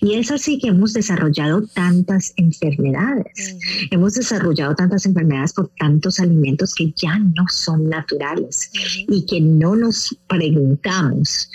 [0.00, 3.56] Y es así que hemos desarrollado tantas enfermedades.
[3.90, 8.70] Hemos desarrollado tantas enfermedades por tantos alimentos que ya no son naturales
[9.08, 11.50] y que no nos preguntamos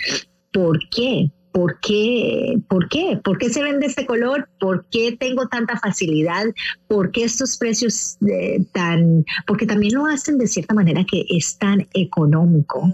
[0.52, 1.30] por qué.
[1.50, 2.60] ¿Por qué?
[2.68, 3.18] ¿Por qué?
[3.24, 4.48] ¿Por qué se vende este color?
[4.60, 6.44] ¿Por qué tengo tanta facilidad?
[6.86, 9.24] ¿Por qué estos precios eh, tan...?
[9.46, 12.92] Porque también lo hacen de cierta manera que es tan económico.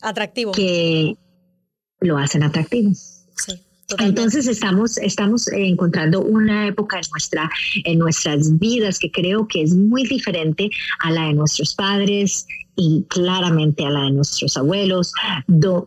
[0.00, 0.52] Atractivo.
[0.52, 1.16] Que
[2.00, 2.92] lo hacen atractivo.
[2.94, 3.65] Sí.
[3.98, 7.50] Entonces estamos, estamos encontrando una época en, nuestra,
[7.84, 10.70] en nuestras vidas que creo que es muy diferente
[11.00, 15.12] a la de nuestros padres y claramente a la de nuestros abuelos,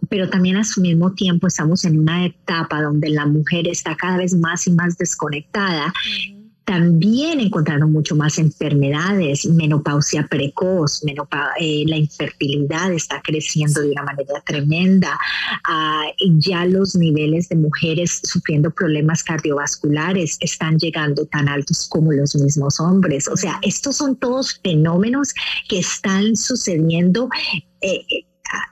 [0.09, 4.17] pero también a su mismo tiempo estamos en una etapa donde la mujer está cada
[4.17, 5.93] vez más y más desconectada
[6.69, 14.39] también encontraron mucho más enfermedades, menopausia precoz, eh, la infertilidad está creciendo de una manera
[14.45, 15.17] tremenda,
[15.67, 16.05] ah,
[16.37, 22.79] ya los niveles de mujeres sufriendo problemas cardiovasculares están llegando tan altos como los mismos
[22.79, 23.27] hombres.
[23.29, 25.33] O sea, estos son todos fenómenos
[25.67, 27.29] que están sucediendo.
[27.81, 28.05] Eh,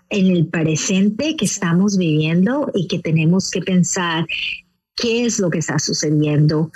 [0.10, 4.26] en el presente que estamos viviendo y que tenemos que pensar
[4.96, 6.72] qué es lo que está sucediendo,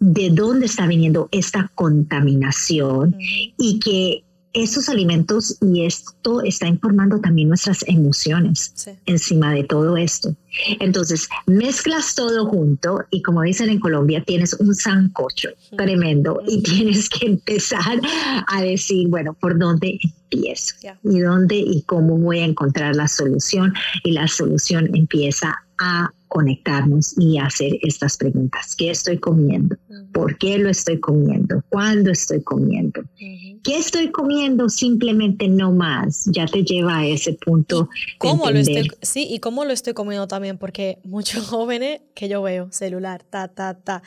[0.00, 3.16] de dónde está viniendo esta contaminación
[3.58, 4.24] y que
[4.54, 8.72] esos alimentos y esto está informando también nuestras emociones
[9.04, 10.34] encima de todo esto.
[10.78, 17.08] Entonces, mezclas todo junto y como dicen en Colombia, tienes un sancocho tremendo y tienes
[17.08, 18.00] que empezar
[18.46, 19.98] a decir, bueno, ¿por dónde
[20.30, 20.76] empiezo?
[21.02, 23.74] ¿Y dónde y cómo voy a encontrar la solución?
[24.04, 28.74] Y la solución empieza a conectarnos y hacer estas preguntas.
[28.76, 29.76] ¿Qué estoy comiendo?
[30.12, 31.62] ¿Por qué lo estoy comiendo?
[31.68, 33.02] ¿Cuándo estoy comiendo?
[33.16, 34.68] ¿Qué estoy comiendo?
[34.68, 36.24] Simplemente no más.
[36.32, 37.88] Ya te lleva a ese punto.
[38.18, 42.42] ¿Cómo lo estoy, sí, y cómo lo estoy comiendo también, porque muchos jóvenes que yo
[42.42, 44.02] veo, celular, ta, ta, ta.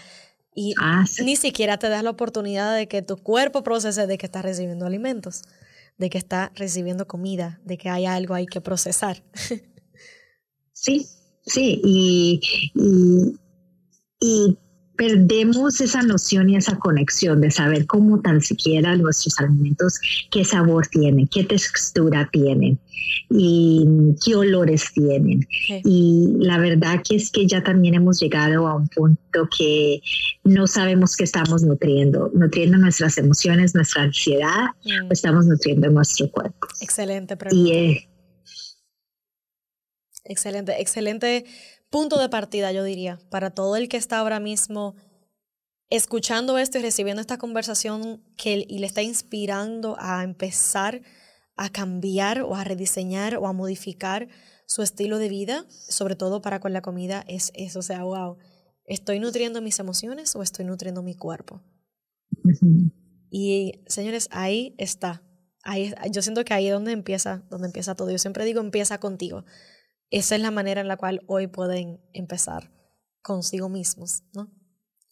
[0.54, 4.26] Y ah, ni siquiera te das la oportunidad de que tu cuerpo procese de que
[4.26, 5.44] estás recibiendo alimentos,
[5.98, 9.24] de que está recibiendo comida, de que hay algo ahí que procesar.
[10.80, 11.08] Sí,
[11.48, 12.42] Sí, y,
[14.20, 14.58] y,
[14.98, 20.00] perdemos esa noción y esa conexión de saber cómo tan siquiera nuestros alimentos,
[20.32, 22.80] qué sabor tienen, qué textura tienen
[23.30, 23.86] y
[24.26, 25.48] qué olores tienen.
[25.84, 30.02] Y la verdad que es que ya también hemos llegado a un punto que
[30.44, 34.72] no sabemos qué estamos nutriendo, nutriendo nuestras emociones, nuestra ansiedad,
[35.08, 36.68] o estamos nutriendo nuestro cuerpo.
[36.82, 37.72] Excelente pregunta.
[37.72, 38.08] Y,
[40.28, 41.46] Excelente, excelente
[41.90, 44.96] punto de partida, yo diría, para todo el que está ahora mismo
[45.90, 51.02] escuchando esto y recibiendo esta conversación que, y le está inspirando a empezar
[51.56, 54.28] a cambiar o a rediseñar o a modificar
[54.66, 58.38] su estilo de vida, sobre todo para con la comida, es eso, o sea, wow,
[58.86, 61.64] ¿estoy nutriendo mis emociones o estoy nutriendo mi cuerpo?
[63.30, 65.24] Y señores, ahí está.
[65.64, 68.10] Ahí, yo siento que ahí es donde empieza, donde empieza todo.
[68.10, 69.44] Yo siempre digo, empieza contigo
[70.10, 72.72] esa es la manera en la cual hoy pueden empezar
[73.22, 74.50] consigo mismos, ¿no?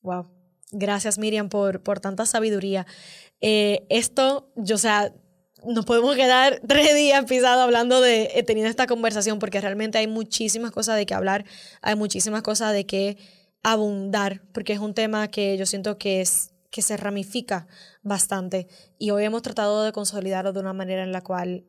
[0.01, 0.27] Wow.
[0.71, 2.85] Gracias, Miriam, por, por tanta sabiduría.
[3.41, 5.13] Eh, esto, yo, o sea,
[5.65, 10.07] nos podemos quedar tres días pisados hablando de, eh, teniendo esta conversación, porque realmente hay
[10.07, 11.45] muchísimas cosas de qué hablar,
[11.81, 13.17] hay muchísimas cosas de qué
[13.63, 17.67] abundar, porque es un tema que yo siento que es que se ramifica
[18.03, 18.67] bastante
[18.99, 21.63] y hoy hemos tratado de consolidarlo de una manera en la cual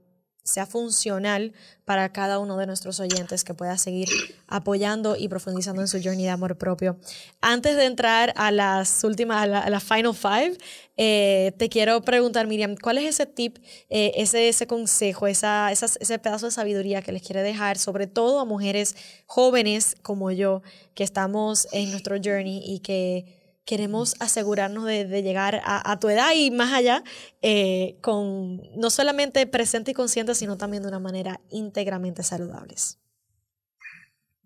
[0.47, 1.53] sea funcional
[1.85, 4.09] para cada uno de nuestros oyentes que pueda seguir
[4.47, 6.97] apoyando y profundizando en su journey de amor propio.
[7.41, 10.57] Antes de entrar a las últimas, a la, final five,
[10.97, 13.59] eh, te quiero preguntar, Miriam, ¿cuál es ese tip,
[13.91, 18.39] eh, ese, ese consejo, esa, ese pedazo de sabiduría que les quiere dejar, sobre todo
[18.39, 18.95] a mujeres
[19.27, 20.63] jóvenes como yo,
[20.95, 26.51] que estamos en nuestro journey y que queremos asegurarnos de, llegar a, tu edad y
[26.51, 27.03] más allá,
[27.43, 32.99] eh, con no solamente presente y consciente, sino también de una manera íntegramente saludables.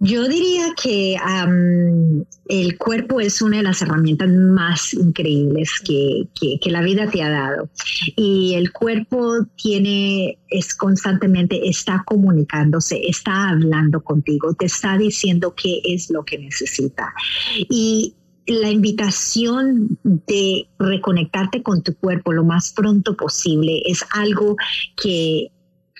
[0.03, 1.18] Yo diría que
[2.49, 6.27] el cuerpo es una de las herramientas más increíbles que,
[6.59, 7.68] que, la vida te ha dado.
[8.16, 15.83] Y el cuerpo tiene, es constantemente, está comunicándose, está hablando contigo, te está diciendo qué
[15.85, 17.12] es lo que necesita.
[17.68, 18.14] Y
[18.47, 24.57] la invitación de reconectarte con tu cuerpo lo más pronto posible es algo
[25.01, 25.51] que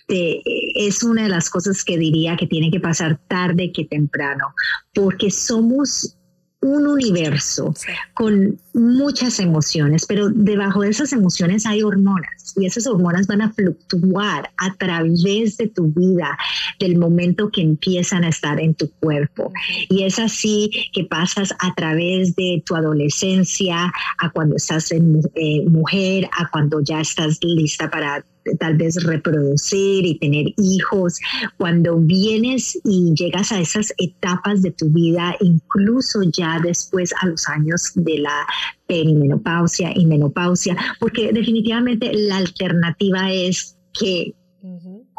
[0.09, 4.55] es una de las cosas que diría que tiene que pasar tarde que temprano,
[4.93, 6.17] porque somos
[6.63, 7.75] un universo
[8.13, 13.53] con muchas emociones, pero debajo de esas emociones hay hormonas y esas hormonas van a
[13.53, 16.37] fluctuar a través de tu vida,
[16.79, 19.53] del momento que empiezan a estar en tu cuerpo.
[19.89, 25.65] Y es así que pasas a través de tu adolescencia, a cuando estás en eh,
[25.67, 28.25] mujer, a cuando ya estás lista para
[28.59, 31.19] tal vez reproducir y tener hijos,
[31.57, 37.49] cuando vienes y llegas a esas etapas de tu vida, incluso ya después a los
[37.49, 38.47] años de la
[38.87, 44.35] perimenopausia y menopausia, porque definitivamente la alternativa es que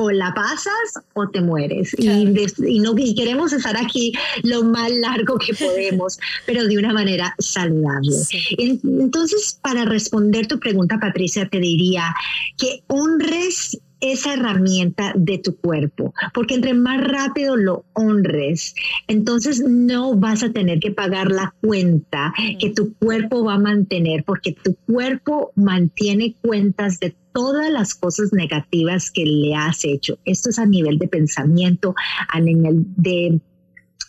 [0.02, 1.96] o la pasas o te mueres.
[1.98, 8.16] Y, no, queremos estar aquí lo más largo que podemos, pero de una manera saludable.
[8.58, 12.16] Entonces, para responder tu pregunta, Patricia, te diría
[12.58, 18.74] que honres esa herramienta de tu cuerpo, porque entre más rápido lo honres,
[19.08, 24.24] entonces no vas a tener que pagar la cuenta que tu cuerpo va a mantener,
[24.24, 30.18] porque tu cuerpo mantiene cuentas de todas las cosas negativas que le has hecho.
[30.26, 31.96] Esto es a nivel de pensamiento,
[32.28, 33.40] a nivel de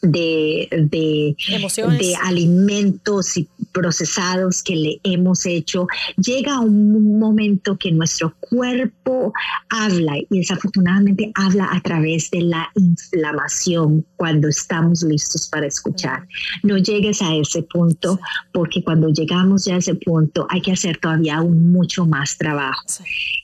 [0.03, 5.86] de, de, de, alimentos y procesados que le hemos hecho,
[6.16, 9.32] llega un momento que nuestro cuerpo
[9.68, 16.26] habla y desafortunadamente habla a través de la inflamación cuando estamos listos para escuchar.
[16.64, 18.18] No llegues a ese punto
[18.53, 22.82] porque cuando llegamos ya a ese punto hay que hacer todavía aún mucho más trabajo.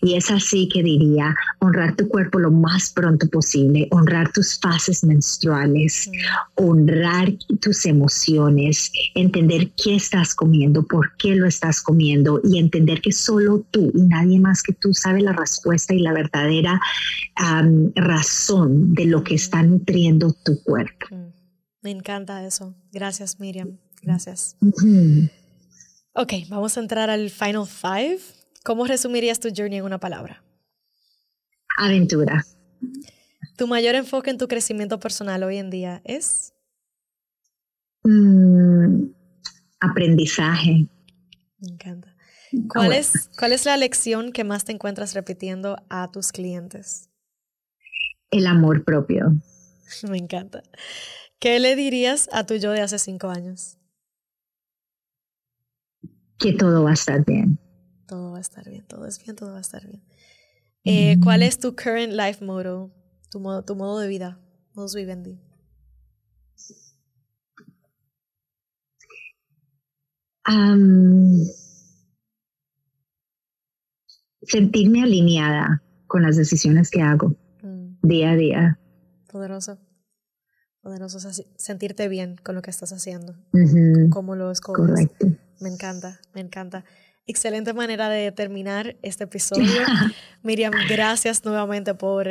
[0.02, 5.04] Y es así que diría, honrar tu cuerpo lo más pronto posible, honrar tus fases
[5.04, 6.10] menstruales,
[6.54, 13.12] honrar tus emociones, entender qué estás comiendo, por qué lo estás comiendo y entender que
[13.12, 16.80] solo tú y nadie más que tú sabe la respuesta y la verdadera
[17.94, 21.06] razón de lo que está nutriendo tu cuerpo.
[21.10, 21.32] Mm,
[21.82, 22.74] me encanta eso.
[22.92, 23.78] Gracias, Miriam.
[24.02, 24.56] Gracias.
[26.12, 28.18] Ok, vamos a entrar al final five.
[28.64, 30.42] ¿Cómo resumirías tu journey en una palabra?
[31.78, 32.44] Aventura.
[33.58, 36.54] ¿Tu mayor enfoque en tu crecimiento personal hoy en día es?
[38.04, 39.06] Mm,
[39.80, 40.86] aprendizaje.
[41.58, 42.14] Me encanta.
[42.72, 47.10] ¿Cuál, es, ¿Cuál es la lección que más te encuentras repitiendo a tus clientes?
[48.30, 49.32] El amor propio.
[50.08, 50.62] Me encanta.
[51.40, 53.76] ¿Qué le dirías a tu yo de hace cinco años?
[56.38, 57.58] Que todo va a estar bien.
[58.06, 60.04] Todo va a estar bien, todo es bien, todo va a estar bien.
[60.84, 62.92] Eh, ¿Cuál es tu current life motto,
[63.30, 64.40] tu modo, tu modo de vida?
[64.74, 65.40] Modus vivendi.
[74.48, 77.98] sentirme alineada con las decisiones que hago mm.
[78.02, 78.80] día a día.
[79.30, 79.78] Poderoso.
[80.80, 81.18] Poderoso.
[81.56, 83.34] sentirte bien con lo que estás haciendo.
[83.52, 84.86] como Cómo lo escoges.
[84.86, 85.26] Correcto.
[85.60, 86.84] Me encanta, me encanta.
[87.26, 89.66] Excelente manera de terminar este episodio.
[90.42, 92.26] Miriam, gracias nuevamente por,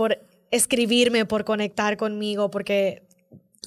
[0.00, 0.18] por
[0.50, 3.02] escribirme, por conectar conmigo, porque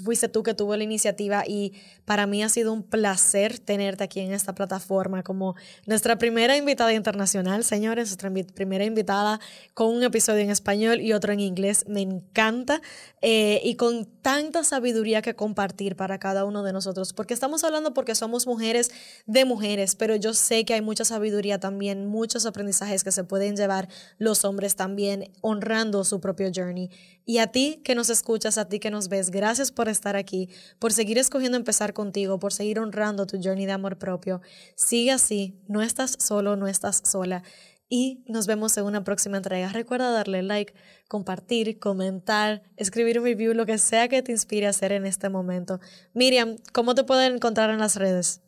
[0.01, 1.73] fuiste tú que tuvo la iniciativa y
[2.05, 6.93] para mí ha sido un placer tenerte aquí en esta plataforma como nuestra primera invitada
[6.93, 9.39] internacional, señores, nuestra primera invitada
[9.73, 11.85] con un episodio en español y otro en inglés.
[11.87, 12.81] Me encanta
[13.21, 17.93] eh, y con tanta sabiduría que compartir para cada uno de nosotros, porque estamos hablando
[17.93, 18.91] porque somos mujeres
[19.27, 23.55] de mujeres, pero yo sé que hay mucha sabiduría también, muchos aprendizajes que se pueden
[23.55, 26.89] llevar los hombres también honrando su propio journey.
[27.25, 30.47] Y a ti que nos escuchas, a ti que nos ves, gracias por estar aquí,
[30.79, 34.39] por seguir escogiendo empezar contigo, por seguir honrando tu journey de amor propio.
[34.77, 37.43] Sigue así, no estás solo, no estás sola.
[37.89, 39.67] Y nos vemos en una próxima entrega.
[39.73, 40.73] Recuerda darle like,
[41.09, 45.27] compartir, comentar, escribir un review, lo que sea que te inspire a hacer en este
[45.27, 45.81] momento.
[46.13, 48.41] Miriam, ¿cómo te pueden encontrar en las redes?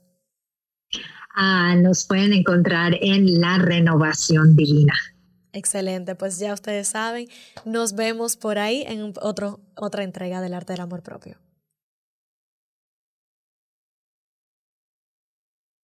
[1.36, 4.94] Ah, nos pueden encontrar en la renovación divina.
[5.56, 7.30] Excelente, pues ya ustedes saben,
[7.64, 11.38] nos vemos por ahí en otra entrega del arte del amor propio.